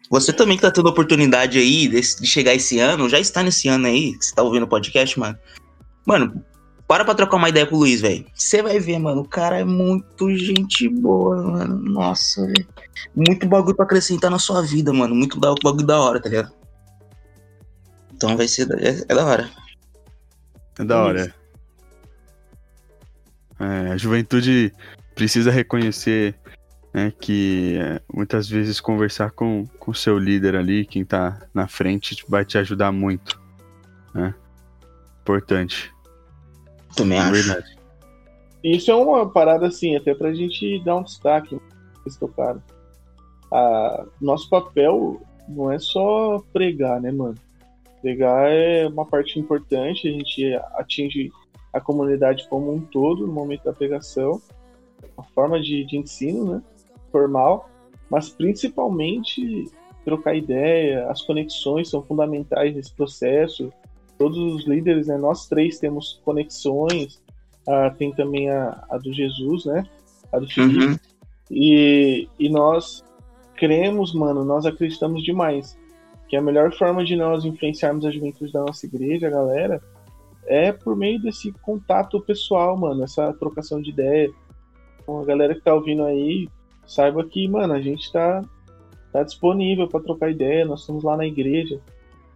[0.09, 3.85] Você também que tá tendo oportunidade aí de, chegar esse ano, já está nesse ano
[3.85, 5.37] aí, que você tá ouvindo o podcast, mano.
[6.05, 6.43] Mano,
[6.89, 8.25] para pra trocar uma ideia com o Luiz, velho.
[8.33, 9.21] Você vai ver, mano.
[9.21, 11.77] O cara é muito gente boa, mano.
[11.77, 12.67] Nossa, velho.
[13.15, 15.13] Muito bagulho pra acrescentar na sua vida, mano.
[15.13, 16.51] Muito bagulho da hora, tá ligado?
[18.11, 18.67] Então vai ser.
[18.81, 19.51] É, é da hora.
[20.79, 21.35] É da hora.
[23.59, 24.73] É, a juventude
[25.13, 26.33] precisa reconhecer
[26.91, 32.25] né, que é, muitas vezes conversar com o seu líder ali, quem tá na frente,
[32.27, 33.39] vai te ajudar muito.
[34.11, 34.33] Né?
[35.21, 35.93] Importante.
[36.95, 37.31] Também acho.
[37.31, 37.77] Verdade.
[38.63, 41.59] Isso é uma parada assim, até pra gente dar um destaque
[42.05, 42.61] nesse tocado.
[43.51, 47.35] A, nosso papel não é só pregar, né, mano?
[48.01, 51.31] Pregar é uma parte importante, a gente atinge
[51.73, 54.41] a comunidade como um todo no momento da pregação,
[55.17, 56.61] uma forma de, de ensino, né?
[57.11, 57.69] Formal,
[58.09, 59.65] mas principalmente
[60.05, 63.71] trocar ideia, as conexões são fundamentais nesse processo.
[64.19, 65.17] Todos os líderes, né?
[65.17, 67.19] Nós três temos conexões,
[67.67, 69.83] ah, tem também a, a, do Jesus, né?
[70.31, 70.85] A do Felipe.
[70.85, 70.99] Uhum.
[71.49, 73.03] E, e nós
[73.55, 75.77] cremos, mano, nós acreditamos demais
[76.29, 79.81] que a melhor forma de nós influenciarmos a juventude da nossa igreja, galera,
[80.45, 84.31] é por meio desse contato pessoal, mano, essa trocação de ideia.
[85.01, 86.47] Então, a galera que tá ouvindo aí,
[86.85, 88.43] saiba que, mano, a gente tá,
[89.11, 91.79] tá disponível para trocar ideia, nós estamos lá na igreja.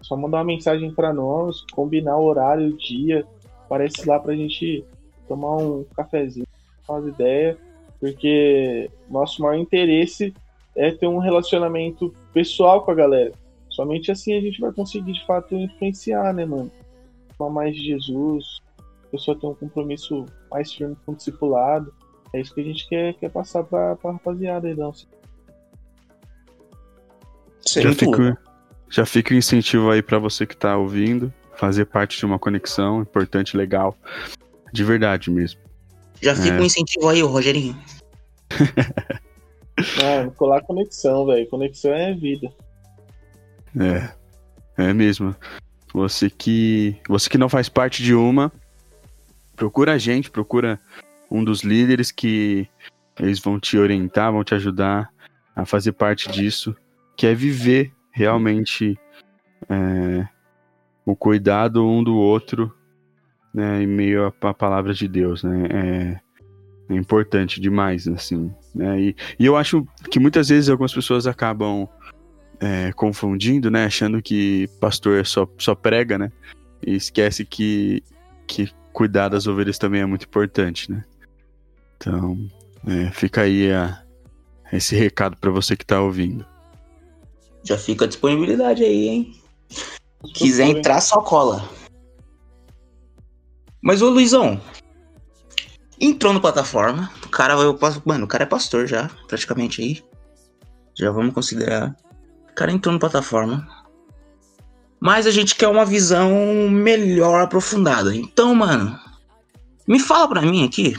[0.04, 3.26] É só mandar uma mensagem para nós, combinar o horário, o dia,
[3.64, 4.84] aparece lá pra gente
[5.30, 6.46] tomar um cafezinho,
[6.86, 7.58] fazer ideia,
[8.02, 10.34] porque nosso maior interesse
[10.76, 13.32] é ter um relacionamento pessoal com a galera.
[13.70, 16.70] Somente assim a gente vai conseguir de fato influenciar, né, mano?
[17.38, 21.94] Falar mais de Jesus, a pessoa ter um compromisso mais firme com o discipulado.
[22.34, 24.92] É isso que a gente quer, quer passar pra, pra rapaziada aí, não.
[27.66, 28.38] Já fica,
[28.94, 33.02] já fica o incentivo aí para você que tá ouvindo, fazer parte de uma conexão
[33.02, 33.98] importante, legal.
[34.72, 35.60] De verdade mesmo.
[36.22, 36.62] Já fica o é.
[36.62, 37.76] um incentivo aí, Rogerinho.
[40.00, 41.50] Mano, colar conexão, velho.
[41.50, 42.54] Conexão é vida.
[43.80, 44.12] É.
[44.78, 45.36] É mesmo.
[45.92, 48.52] Você que você que não faz parte de uma,
[49.56, 50.80] procura a gente, procura
[51.32, 52.70] um dos líderes que
[53.20, 55.12] eles vão te orientar, vão te ajudar
[55.56, 56.76] a fazer parte disso,
[57.18, 58.98] que é viver realmente
[59.70, 60.28] é,
[61.06, 62.72] o cuidado um do outro,
[63.54, 65.68] né, em meio à palavra de Deus, né?
[65.70, 69.00] É, é importante demais, assim, né?
[69.00, 71.88] E, e eu acho que muitas vezes algumas pessoas acabam
[72.60, 73.86] é, confundindo, né?
[73.86, 76.32] Achando que pastor só, só prega, né?
[76.86, 78.04] E esquece que,
[78.48, 81.04] que cuidar das ovelhas também é muito importante, né?
[81.98, 82.38] Então,
[82.88, 84.02] é, fica aí a,
[84.72, 86.46] esse recado para você que tá ouvindo.
[87.64, 89.42] Já fica a disponibilidade aí, hein?
[90.34, 91.68] Quiser entrar, só cola.
[93.82, 94.62] Mas ô Luizão,
[96.00, 97.66] entrou no plataforma, o cara vai.
[98.06, 100.04] Mano, o cara é pastor já, praticamente aí.
[100.98, 101.96] Já vamos considerar.
[102.50, 103.68] O cara entrou no plataforma.
[105.00, 108.16] Mas a gente quer uma visão melhor aprofundada.
[108.16, 108.98] Então, mano,
[109.86, 110.96] me fala pra mim aqui.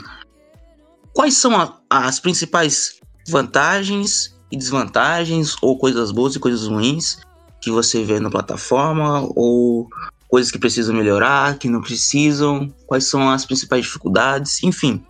[1.15, 7.19] Quais são a, as principais vantagens e desvantagens, ou coisas boas e coisas ruins
[7.61, 9.89] que você vê na plataforma, ou
[10.29, 15.03] coisas que precisam melhorar, que não precisam, quais são as principais dificuldades, enfim.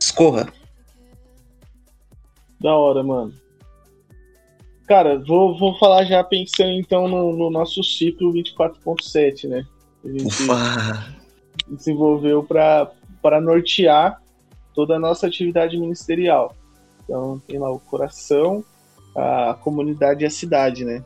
[0.00, 0.52] Escorra.
[2.60, 3.32] Da hora, mano.
[4.86, 9.66] Cara, vou, vou falar já pensando então no, no nosso ciclo 24.7, né?
[10.04, 11.14] A gente Ufa.
[11.68, 14.22] desenvolveu para nortear
[14.74, 16.54] toda a nossa atividade ministerial.
[17.06, 18.64] Então tem lá o coração,
[19.14, 21.04] a comunidade e a cidade, né?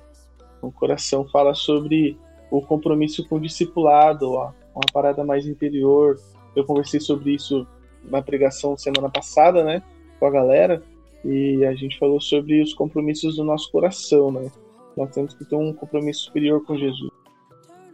[0.60, 2.18] O coração fala sobre
[2.50, 6.18] o compromisso com o discipulado, ó, uma parada mais interior.
[6.56, 7.66] Eu conversei sobre isso
[8.04, 9.82] na pregação semana passada, né?
[10.18, 10.82] Com a galera
[11.24, 14.50] e a gente falou sobre os compromissos do nosso coração, né?
[14.96, 17.10] Nós temos que ter um compromisso superior com Jesus.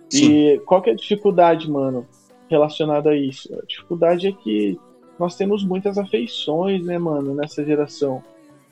[0.09, 0.33] Sim.
[0.33, 2.07] E qual que é a dificuldade, mano,
[2.49, 3.53] relacionada a isso?
[3.55, 4.79] A dificuldade é que
[5.19, 8.23] nós temos muitas afeições, né, mano, nessa geração.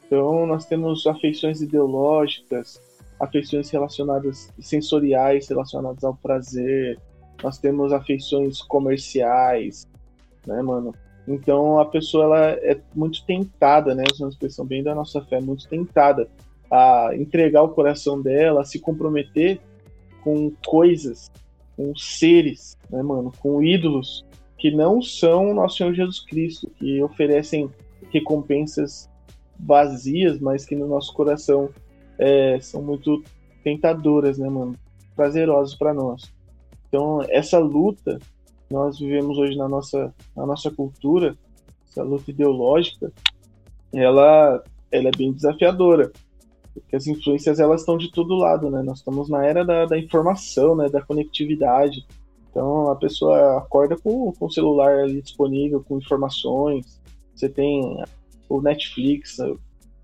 [0.07, 2.81] Então, nós temos afeições ideológicas,
[3.19, 6.99] afeições relacionadas sensoriais, relacionadas ao prazer.
[7.43, 9.87] Nós temos afeições comerciais,
[10.47, 10.95] né, mano?
[11.27, 14.05] Então a pessoa ela é muito tentada, né?
[14.13, 16.29] Usando a expressão bem da nossa fé, muito tentada
[16.71, 19.61] a entregar o coração dela, a se comprometer
[20.23, 21.31] com coisas,
[21.77, 23.33] com seres, né, mano?
[23.41, 24.25] Com ídolos
[24.65, 27.71] que não são nosso Senhor Jesus Cristo, que oferecem
[28.11, 29.11] recompensas
[29.61, 31.69] vazias, mas que no nosso coração
[32.19, 33.23] é, são muito
[33.63, 34.75] tentadoras, né, mano?
[35.15, 36.33] Prazerosas para nós.
[36.89, 38.19] Então, essa luta
[38.71, 41.37] nós vivemos hoje na nossa, na nossa cultura,
[41.87, 43.13] essa luta ideológica,
[43.93, 46.11] ela, ela é bem desafiadora,
[46.73, 48.83] porque as influências elas estão de todo lado, né?
[48.83, 50.89] Nós estamos na era da, da informação, né?
[50.89, 52.07] Da conectividade.
[52.55, 57.01] Então a pessoa acorda com, com o celular ali disponível, com informações.
[57.35, 58.01] Você tem
[58.49, 59.39] o Netflix,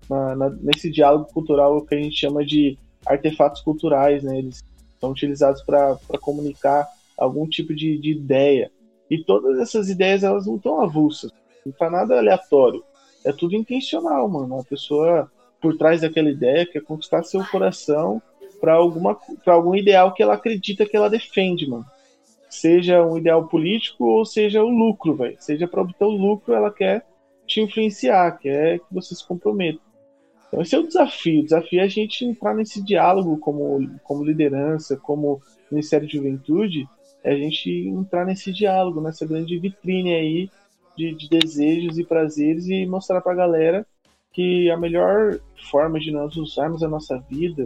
[0.09, 4.37] na, na, nesse diálogo cultural que a gente chama de artefatos culturais, né?
[4.39, 4.61] Eles
[4.99, 6.85] são utilizados para comunicar
[7.17, 8.69] algum tipo de, de ideia.
[9.09, 11.31] E todas essas ideias elas não estão avulsas,
[11.65, 12.83] não tá nada aleatório.
[13.23, 14.59] É tudo intencional, mano.
[14.59, 15.31] A pessoa
[15.61, 18.21] por trás daquela ideia quer conquistar seu coração
[18.59, 21.85] para alguma para algum ideal que ela acredita que ela defende, mano.
[22.51, 25.37] Seja um ideal político ou seja o lucro, velho.
[25.39, 27.05] Seja para obter o lucro, ela quer
[27.47, 29.79] te influenciar, quer que você se comprometa.
[30.49, 31.39] Então esse é o desafio.
[31.39, 35.41] O desafio é a gente entrar nesse diálogo como, como liderança, como
[35.71, 36.85] Ministério de Juventude,
[37.23, 40.49] é a gente entrar nesse diálogo, nessa grande vitrine aí
[40.97, 43.87] de, de desejos e prazeres e mostrar para a galera
[44.33, 45.39] que a melhor
[45.69, 47.63] forma de nós usarmos a nossa vida,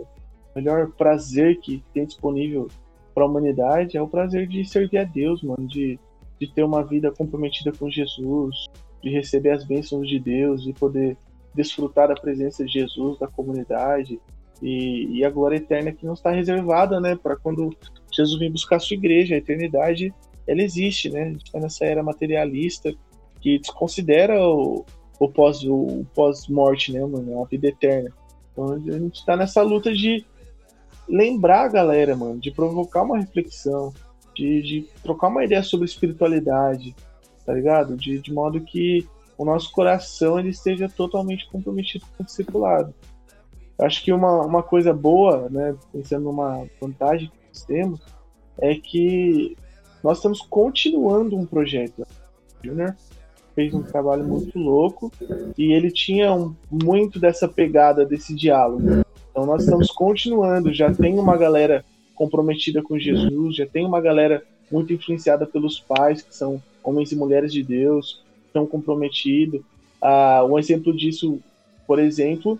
[0.54, 2.68] o melhor prazer que tem disponível
[3.16, 5.98] para a humanidade é o prazer de servir a Deus, mano, de,
[6.38, 8.66] de ter uma vida comprometida com Jesus,
[9.02, 11.18] de receber as bênçãos de Deus e poder
[11.54, 14.20] desfrutar da presença de Jesus, da comunidade
[14.62, 17.74] e, e a glória eterna que não está reservada, né, para quando
[18.12, 20.14] Jesus vem buscar a sua igreja, a eternidade,
[20.46, 21.24] ela existe, né?
[21.24, 22.94] A gente está nessa era materialista
[23.42, 24.86] que desconsidera o,
[25.20, 28.12] o pós o pós-morte, né, mano, a vida eterna.
[28.52, 30.26] Então a gente está nessa luta de
[31.08, 33.94] lembrar a galera, mano, de provocar uma reflexão,
[34.36, 36.96] de, de trocar uma ideia sobre espiritualidade,
[37.46, 37.96] tá ligado?
[37.96, 42.94] De, de modo que o nosso coração ele esteja totalmente comprometido com o discipulado.
[43.78, 48.00] Acho que uma, uma coisa boa, né, pensando numa vantagem que nós temos,
[48.58, 49.58] é que
[50.02, 52.06] nós estamos continuando um projeto.
[52.64, 52.96] Junior
[53.54, 55.12] fez um trabalho muito louco
[55.58, 59.06] e ele tinha um, muito dessa pegada desse diálogo.
[59.36, 61.84] Então nós estamos continuando, já tem uma galera
[62.16, 67.18] comprometida com Jesus, já tem uma galera muito influenciada pelos pais, que são homens e
[67.18, 69.60] mulheres de Deus, estão comprometidos.
[70.02, 71.38] Ah, um exemplo disso,
[71.86, 72.58] por exemplo,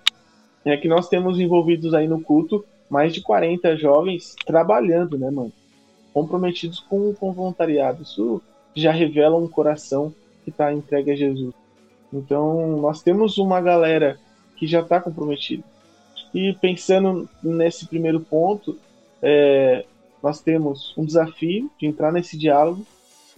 [0.66, 5.54] é que nós temos envolvidos aí no culto mais de 40 jovens trabalhando, né, mano?
[6.14, 8.04] Comprometidos com, com voluntariado.
[8.04, 8.42] Isso
[8.76, 10.14] já revela um coração
[10.44, 11.54] que está entregue a Jesus.
[12.12, 14.20] Então, nós temos uma galera
[14.58, 15.64] que já está comprometida.
[16.36, 18.78] E pensando nesse primeiro ponto,
[19.22, 19.86] é,
[20.22, 22.86] nós temos um desafio de entrar nesse diálogo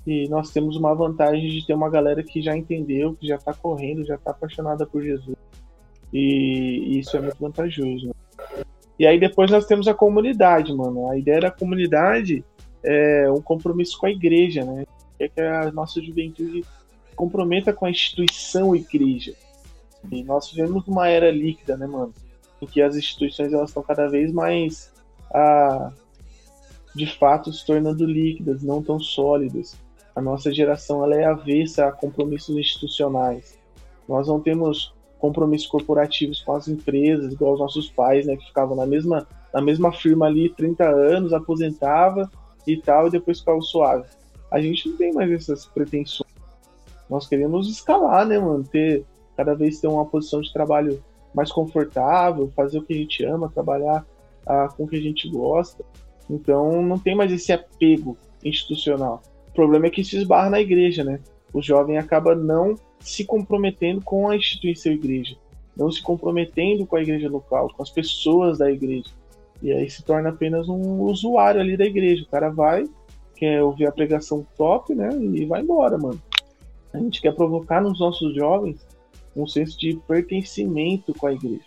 [0.06, 3.54] e nós temos uma vantagem de ter uma galera que já entendeu, que já está
[3.54, 5.38] correndo, já está apaixonada por Jesus.
[6.12, 8.08] E, e, isso é muito vantajoso.
[8.08, 8.14] Né?
[8.98, 11.08] E aí depois nós temos a comunidade, mano.
[11.08, 12.44] A ideia da comunidade
[12.84, 14.86] é um compromisso com a igreja, né?
[15.20, 16.64] É que a nossa juventude
[17.16, 19.36] comprometa com a instituição igreja.
[20.12, 22.12] E nós vivemos uma era líquida, né, mano?
[22.62, 24.92] Em que as instituições elas estão cada vez mais,
[26.96, 29.78] de fato, se tornando líquidas, não tão sólidas.
[30.16, 33.58] A nossa geração ela é avessa a compromissos institucionais.
[34.10, 38.76] Nós não temos compromissos corporativos com as empresas, igual os nossos pais, né, que ficavam
[38.76, 42.30] na mesma, na mesma firma ali 30 anos, aposentava
[42.66, 44.08] e tal, e depois ficava suave.
[44.52, 46.32] A gente não tem mais essas pretensões.
[47.10, 48.64] Nós queremos escalar, né, mano?
[48.64, 49.06] Ter,
[49.36, 51.04] cada vez ter uma posição de trabalho
[51.38, 54.04] mais confortável, fazer o que a gente ama, trabalhar
[54.44, 55.86] ah, com o que a gente gosta.
[56.28, 59.22] Então não tem mais esse apego institucional.
[59.50, 61.20] O problema é que se esbarra na igreja, né?
[61.54, 65.36] O jovem acaba não se comprometendo com a instituição igreja,
[65.76, 69.12] não se comprometendo com a igreja local, com as pessoas da igreja.
[69.62, 72.24] E aí se torna apenas um usuário ali da igreja.
[72.24, 72.84] O cara vai,
[73.36, 75.10] quer ouvir a pregação top, né?
[75.16, 76.20] E vai embora, mano.
[76.92, 78.87] A gente quer provocar nos nossos jovens
[79.44, 81.64] um senso de pertencimento com a igreja.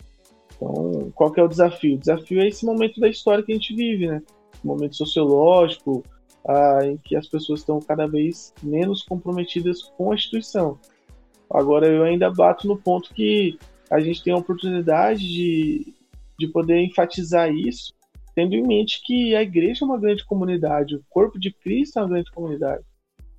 [0.55, 1.95] Então, qual que é o desafio?
[1.95, 4.21] O desafio é esse momento da história que a gente vive, né?
[4.63, 6.03] Um momento sociológico,
[6.47, 10.77] ah, em que as pessoas estão cada vez menos comprometidas com a instituição.
[11.49, 13.57] Agora, eu ainda bato no ponto que
[13.89, 15.93] a gente tem a oportunidade de,
[16.39, 17.93] de poder enfatizar isso,
[18.33, 22.01] tendo em mente que a igreja é uma grande comunidade, o corpo de Cristo é
[22.01, 22.83] uma grande comunidade.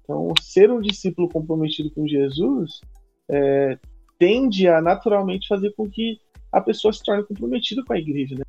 [0.03, 2.80] Então, ser um discípulo comprometido com Jesus
[3.30, 3.78] é,
[4.23, 6.16] tende a naturalmente fazer com que
[6.53, 8.37] a pessoa se torne comprometida com a igreja.
[8.37, 8.45] Né?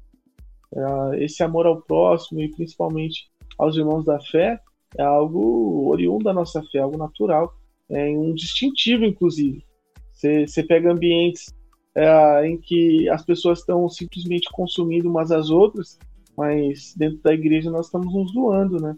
[0.72, 4.60] É, esse amor ao próximo e principalmente aos irmãos da fé
[4.96, 7.56] é algo oriundo da nossa fé, algo natural,
[7.90, 9.66] é um distintivo, inclusive.
[10.14, 11.52] Você pega ambientes
[11.96, 15.98] é, em que as pessoas estão simplesmente consumindo umas às outras,
[16.38, 18.96] mas dentro da igreja nós estamos nos doando, né?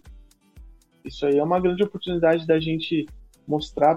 [1.05, 3.05] Isso aí é uma grande oportunidade da gente
[3.47, 3.95] mostrar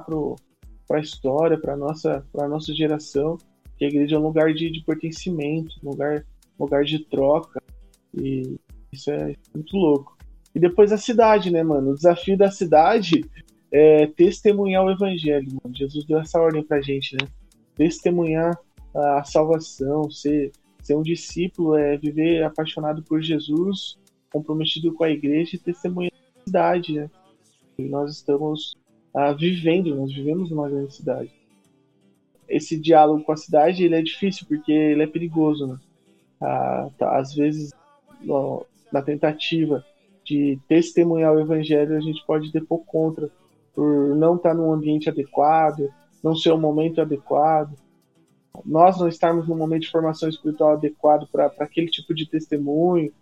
[0.88, 3.36] para a história, para a nossa, nossa geração,
[3.76, 6.24] que a igreja é um lugar de, de pertencimento, lugar,
[6.58, 7.62] lugar de troca.
[8.14, 8.58] E
[8.90, 10.16] isso é muito louco.
[10.54, 11.90] E depois a cidade, né, mano?
[11.90, 13.24] O desafio da cidade
[13.70, 15.76] é testemunhar o evangelho, mano.
[15.76, 17.28] Jesus deu essa ordem pra gente, né?
[17.76, 18.58] Testemunhar
[18.94, 20.50] a salvação, ser,
[20.82, 23.98] ser um discípulo, é viver apaixonado por Jesus,
[24.32, 26.12] comprometido com a igreja e testemunhar
[26.44, 27.10] cidade, né?
[27.78, 28.77] E nós estamos
[29.14, 31.30] ah, vivendo, nós vivemos numa grande cidade.
[32.48, 35.78] Esse diálogo com a cidade ele é difícil porque ele é perigoso, né?
[36.40, 37.72] Ah, tá, às vezes
[38.92, 39.84] na tentativa
[40.24, 43.30] de testemunhar o evangelho, a gente pode depor contra,
[43.74, 45.88] por não estar num ambiente adequado,
[46.22, 47.74] não ser o momento adequado,
[48.64, 53.12] nós não estarmos num momento de formação espiritual adequado para aquele tipo de testemunho.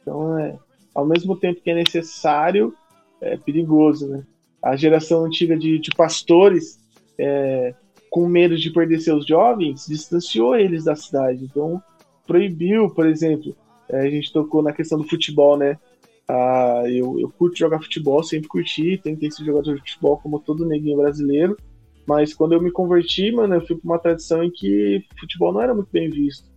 [0.00, 0.58] Então, é,
[0.94, 2.74] ao mesmo tempo que é necessário,
[3.20, 4.24] é perigoso, né?
[4.62, 6.78] A geração antiga de, de pastores,
[7.18, 7.74] é,
[8.10, 11.44] com medo de perder seus jovens, distanciou eles da cidade.
[11.44, 11.82] Então,
[12.26, 13.56] proibiu, por exemplo,
[13.88, 15.78] é, a gente tocou na questão do futebol, né?
[16.28, 20.64] Ah, eu, eu curto jogar futebol, sempre curti, tentei ser jogador de futebol como todo
[20.64, 21.56] neguinho brasileiro,
[22.06, 25.60] mas quando eu me converti, mano, eu fui pra uma tradição em que futebol não
[25.60, 26.50] era muito bem visto.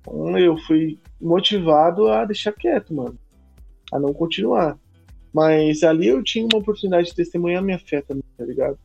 [0.00, 3.18] Então eu fui motivado a deixar quieto, mano.
[3.92, 4.78] A não continuar.
[5.34, 8.78] Mas ali eu tinha uma oportunidade de testemunhar minha fé também, tá ligado?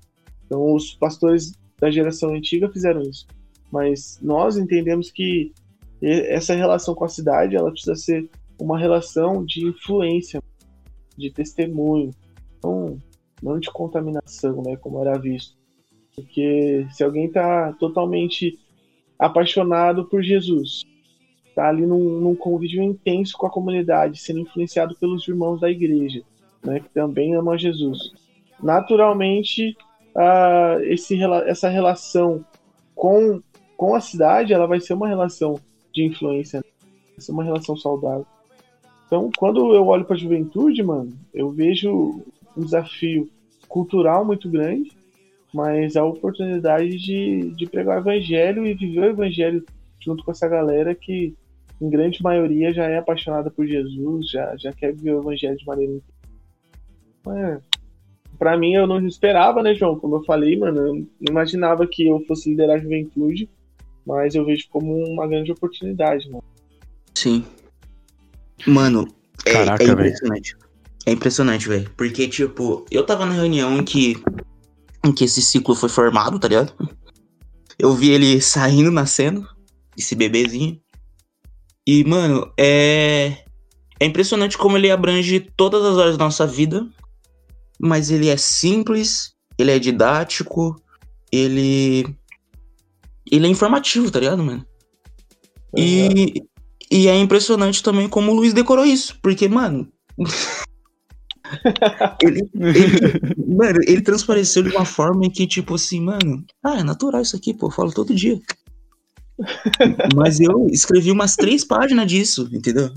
[0.46, 3.28] Então os pastores da geração antiga fizeram isso.
[3.72, 5.54] Mas nós entendemos que
[6.02, 8.28] essa relação com a cidade, ela precisa ser
[8.60, 10.42] uma relação de influência,
[11.16, 12.10] de testemunho.
[12.58, 12.98] Então,
[13.44, 15.56] não de contaminação, né, como era visto.
[16.16, 18.58] Porque se alguém está totalmente
[19.18, 20.84] apaixonado por Jesus,
[21.48, 26.24] está ali num, num, convívio intenso com a comunidade, sendo influenciado pelos irmãos da igreja,
[26.64, 27.98] né, que também amam Jesus.
[28.62, 29.76] Naturalmente,
[30.84, 32.44] esse, essa relação
[32.96, 33.42] com,
[33.78, 35.60] com a cidade, ela vai ser uma relação
[35.94, 38.26] de influência, vai ser uma relação saudável.
[39.08, 42.24] Então, quando eu olho para a juventude, mano, eu vejo
[42.56, 43.30] um desafio
[43.68, 44.92] cultural muito grande,
[45.54, 49.66] mas a oportunidade de, de pregar o evangelho e viver o evangelho
[50.00, 51.34] junto com essa galera que,
[51.82, 55.66] em grande maioria, já é apaixonada por Jesus, já, já quer viver o evangelho de
[55.66, 56.00] maneira.
[57.28, 57.60] É,
[58.38, 60.00] para mim, eu não esperava, né, João?
[60.00, 63.50] Como eu falei, mano, eu não imaginava que eu fosse liderar a juventude,
[64.06, 66.44] mas eu vejo como uma grande oportunidade, mano.
[67.14, 67.46] Sim.
[68.66, 69.08] Mano,
[69.46, 70.56] é, Caraca, é impressionante.
[70.56, 70.70] Véio.
[71.06, 71.92] É impressionante, velho.
[71.98, 74.22] Porque, tipo, eu tava na reunião em que
[75.04, 76.74] em que esse ciclo foi formado, tá ligado?
[77.78, 79.48] Eu vi ele saindo, nascendo,
[79.98, 80.80] esse bebezinho.
[81.86, 83.44] E, mano, é.
[84.02, 86.88] É impressionante como ele abrange todas as áreas da nossa vida,
[87.80, 90.76] mas ele é simples, ele é didático,
[91.32, 92.06] ele.
[93.32, 94.66] Ele é informativo, tá ligado, mano?
[95.78, 96.44] E,
[96.90, 99.88] e é impressionante também como o Luiz decorou isso, porque, mano.
[102.22, 106.84] ele, ele, mano, ele transpareceu de uma forma em que, tipo assim, mano, ah, é
[106.84, 108.40] natural isso aqui, pô, eu falo todo dia.
[110.16, 112.92] Mas eu escrevi umas três páginas disso, entendeu?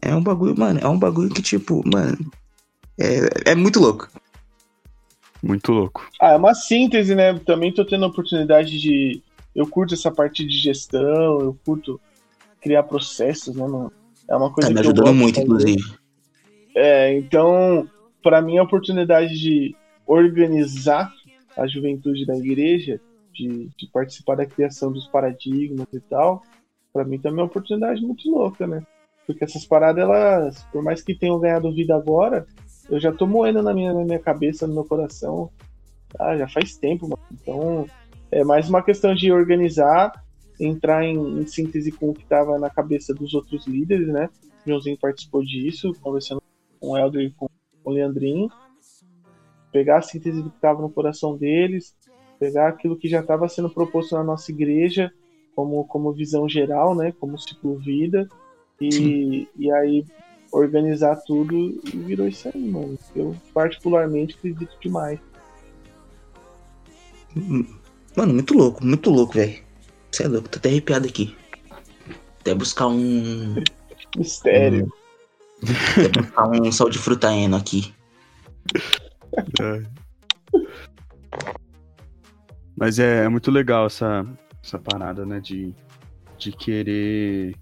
[0.00, 2.30] É um bagulho, mano, é um bagulho que, tipo, mano,
[2.98, 4.08] é, é muito louco.
[5.42, 6.08] Muito louco.
[6.20, 7.38] Ah, é uma síntese, né?
[7.38, 9.22] Também tô tendo a oportunidade de.
[9.54, 12.00] Eu curto essa parte de gestão, eu curto
[12.60, 13.92] criar processos, né, mano?
[14.28, 15.82] É uma coisa tá me ajudando muito, inclusive.
[16.74, 17.88] É, então,
[18.22, 19.74] para mim, a oportunidade de
[20.06, 21.12] organizar
[21.56, 23.00] a juventude da igreja,
[23.32, 26.42] de, de participar da criação dos paradigmas e tal,
[26.92, 28.82] para mim também é uma oportunidade muito louca, né?
[29.26, 32.46] Porque essas paradas, elas, por mais que tenham ganhado vida agora,
[32.88, 35.50] eu já tô moendo na minha, na minha cabeça, no meu coração,
[36.18, 37.22] ah, já faz tempo, mano.
[37.32, 37.86] Então,
[38.30, 40.12] é mais uma questão de organizar,
[40.58, 44.28] entrar em, em síntese com o que estava na cabeça dos outros líderes, né?
[44.64, 46.42] O Joãozinho participou disso, conversando
[46.80, 47.48] com o Helder e com
[47.84, 48.48] o Leandrinho,
[49.72, 51.94] pegar a síntese do que estava no coração deles,
[52.38, 55.12] pegar aquilo que já estava sendo proposto na nossa igreja
[55.54, 58.28] como, como visão geral, né, como ciclo vida,
[58.80, 60.04] e, e aí
[60.52, 62.98] organizar tudo e virou isso aí, mano.
[63.14, 65.18] Eu particularmente acredito demais.
[68.16, 69.58] Mano, muito louco, muito louco, velho.
[70.10, 71.36] Você é louco, tô até arrepiado aqui.
[72.40, 73.54] Até buscar um.
[74.16, 74.86] Mistério.
[74.86, 74.98] Um,
[75.60, 77.92] Vou buscar um sal de fruta eno aqui.
[79.60, 79.82] É.
[82.76, 84.24] Mas é, é, muito legal essa,
[84.62, 85.40] essa parada, né?
[85.40, 85.74] De,
[86.38, 87.56] de querer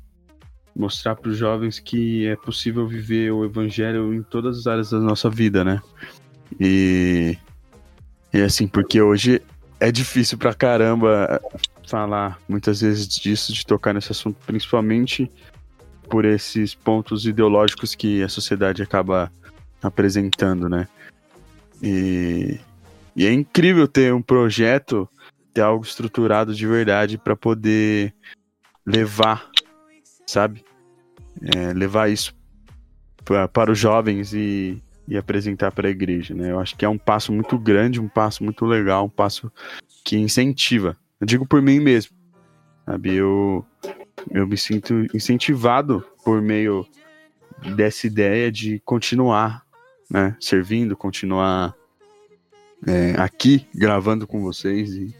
[0.77, 5.01] mostrar para os jovens que é possível viver o evangelho em todas as áreas da
[5.01, 5.81] nossa vida, né?
[6.61, 7.37] E,
[8.33, 9.43] e assim, porque hoje
[9.81, 11.41] é difícil pra caramba
[11.87, 15.31] falar muitas vezes disso, de tocar nesse assunto, principalmente
[16.09, 19.33] por esses pontos ideológicos que a sociedade acaba
[19.83, 20.87] apresentando, né?
[21.83, 22.59] E,
[23.15, 25.09] e é incrível ter um projeto,
[25.53, 28.15] ter algo estruturado de verdade para poder
[28.85, 29.49] levar,
[30.27, 30.65] sabe?
[31.55, 32.35] É, levar isso
[33.25, 36.51] pra, para os jovens e, e apresentar para a igreja, né?
[36.51, 39.51] Eu acho que é um passo muito grande, um passo muito legal, um passo
[40.05, 40.97] que incentiva.
[41.21, 42.17] Eu digo por mim mesmo,
[42.85, 43.15] sabe?
[43.15, 43.65] Eu
[44.31, 46.87] eu me sinto incentivado por meio
[47.77, 49.65] dessa ideia de continuar,
[50.11, 51.75] né, servindo, continuar
[52.87, 55.15] é, aqui gravando com vocês e,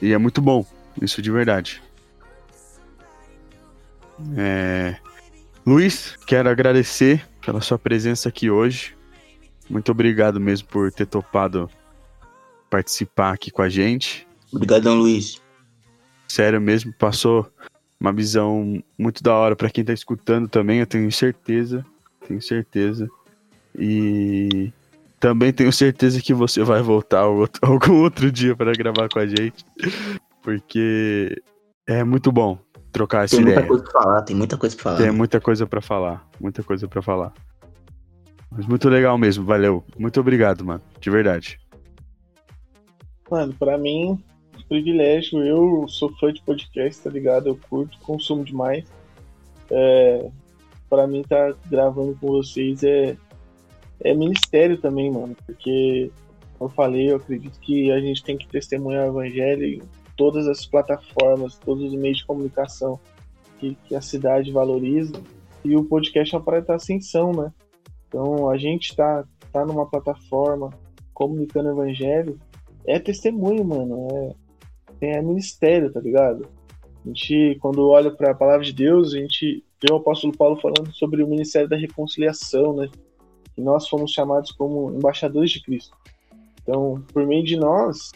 [0.00, 0.66] e, é muito bom,
[1.00, 1.82] isso de verdade.
[4.36, 4.96] É,
[5.66, 8.96] Luiz, quero agradecer pela sua presença aqui hoje.
[9.68, 11.70] Muito obrigado mesmo por ter topado
[12.70, 14.26] participar aqui com a gente.
[14.52, 15.40] Obrigadão, Luiz.
[16.26, 17.50] Sério mesmo, passou
[18.00, 21.84] uma visão muito da hora para quem tá escutando também, eu tenho certeza,
[22.26, 23.08] tenho certeza.
[23.78, 24.72] E
[25.18, 27.20] também tenho certeza que você vai voltar
[27.62, 29.64] algum outro dia para gravar com a gente,
[30.42, 31.42] porque
[31.86, 32.58] é muito bom
[32.98, 33.60] trocar essa tem ideia.
[33.60, 34.98] Tem muita coisa pra falar, tem muita coisa pra falar.
[34.98, 37.32] Tem muita coisa para falar, muita coisa para falar.
[38.50, 39.84] Mas muito legal mesmo, valeu.
[39.98, 41.60] Muito obrigado, mano, de verdade.
[43.30, 44.22] Mano, para mim
[44.68, 45.42] privilégio.
[45.42, 47.48] Eu sou fã de podcast, tá ligado?
[47.48, 48.84] Eu curto, consumo demais.
[49.70, 50.28] É,
[50.88, 53.16] para mim, tá gravando com vocês é,
[54.02, 55.36] é ministério também, mano.
[55.46, 56.10] Porque,
[56.58, 59.82] como eu falei, eu acredito que a gente tem que testemunhar o evangelho
[60.18, 63.00] todas as plataformas, todos os meios de comunicação
[63.58, 65.22] que, que a cidade valoriza.
[65.64, 67.52] E o podcast é uma parada ascensão, né?
[68.08, 70.70] Então, a gente tá, tá numa plataforma
[71.14, 72.38] comunicando o evangelho
[72.86, 74.34] é testemunho, mano.
[75.00, 76.48] É, é ministério, tá ligado?
[77.04, 80.60] A gente, quando olha para a palavra de Deus, a gente vê o apóstolo Paulo
[80.60, 82.88] falando sobre o ministério da reconciliação, né?
[83.54, 85.96] Que nós fomos chamados como embaixadores de Cristo.
[86.62, 88.10] Então, por meio de nós,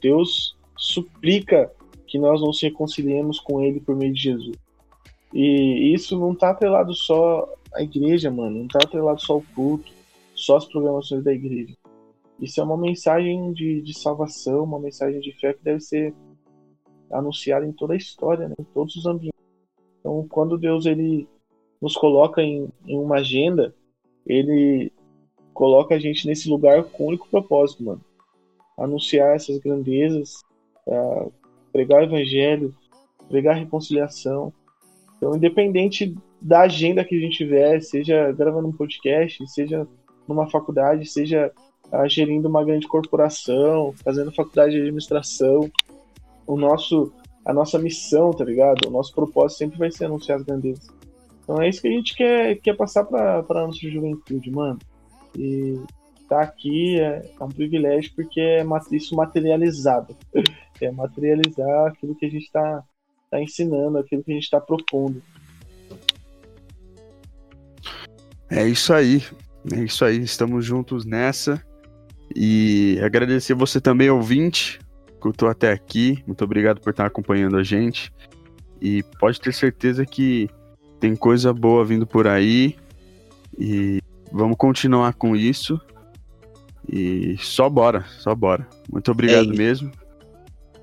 [0.00, 1.70] Deus suplica
[2.06, 4.56] que nós nos reconciliemos com Ele por meio de Jesus.
[5.32, 8.60] E isso não tá atrelado só à igreja, mano.
[8.60, 9.92] Não tá atrelado só ao culto,
[10.34, 11.74] só as programações da igreja.
[12.40, 16.14] Isso é uma mensagem de, de salvação, uma mensagem de fé que deve ser
[17.10, 18.54] anunciada em toda a história, né?
[18.58, 19.40] em todos os ambientes.
[20.00, 21.26] Então, quando Deus ele
[21.80, 23.74] nos coloca em, em uma agenda,
[24.26, 24.92] ele
[25.52, 28.00] coloca a gente nesse lugar com o único propósito, mano.
[28.76, 30.44] Anunciar essas grandezas,
[30.86, 31.32] uh,
[31.72, 32.74] pregar o evangelho,
[33.28, 34.52] pregar reconciliação.
[35.16, 39.86] Então, independente da agenda que a gente tiver, seja gravando um podcast, seja
[40.28, 41.52] numa faculdade, seja
[41.90, 45.70] tá gerindo uma grande corporação, fazendo faculdade de administração.
[46.46, 47.12] O nosso,
[47.44, 48.88] a nossa missão, tá ligado?
[48.88, 50.88] O nosso propósito sempre vai ser anunciar as grandezas.
[51.42, 54.78] Então é isso que a gente quer, quer passar para a nossa juventude, mano.
[55.36, 55.80] E
[56.26, 60.16] estar aqui é, é, um privilégio porque é isso materializado.
[60.78, 62.84] É materializar aquilo que a gente está
[63.30, 65.22] tá ensinando, aquilo que a gente está propondo.
[68.50, 69.22] É isso aí.
[69.72, 70.18] É isso aí.
[70.18, 71.64] Estamos juntos nessa.
[72.34, 74.78] E agradecer você também, ouvinte,
[75.18, 76.22] que estou até aqui.
[76.26, 78.12] Muito obrigado por estar acompanhando a gente.
[78.78, 80.46] E pode ter certeza que
[81.00, 82.76] tem coisa boa vindo por aí.
[83.58, 85.80] E vamos continuar com isso.
[86.90, 88.66] E só bora, só bora.
[88.92, 89.90] Muito obrigado é mesmo.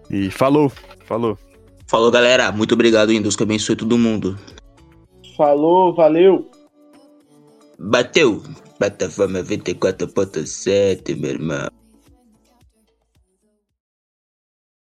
[0.10, 0.72] E falou,
[1.06, 1.38] falou.
[1.88, 2.52] Falou, galera.
[2.52, 4.38] Muito obrigado, Deus que abençoe todo mundo.
[5.38, 6.50] Falou, valeu.
[7.80, 8.42] Bateu
[8.78, 11.70] plataforma 24.7, meu irmão.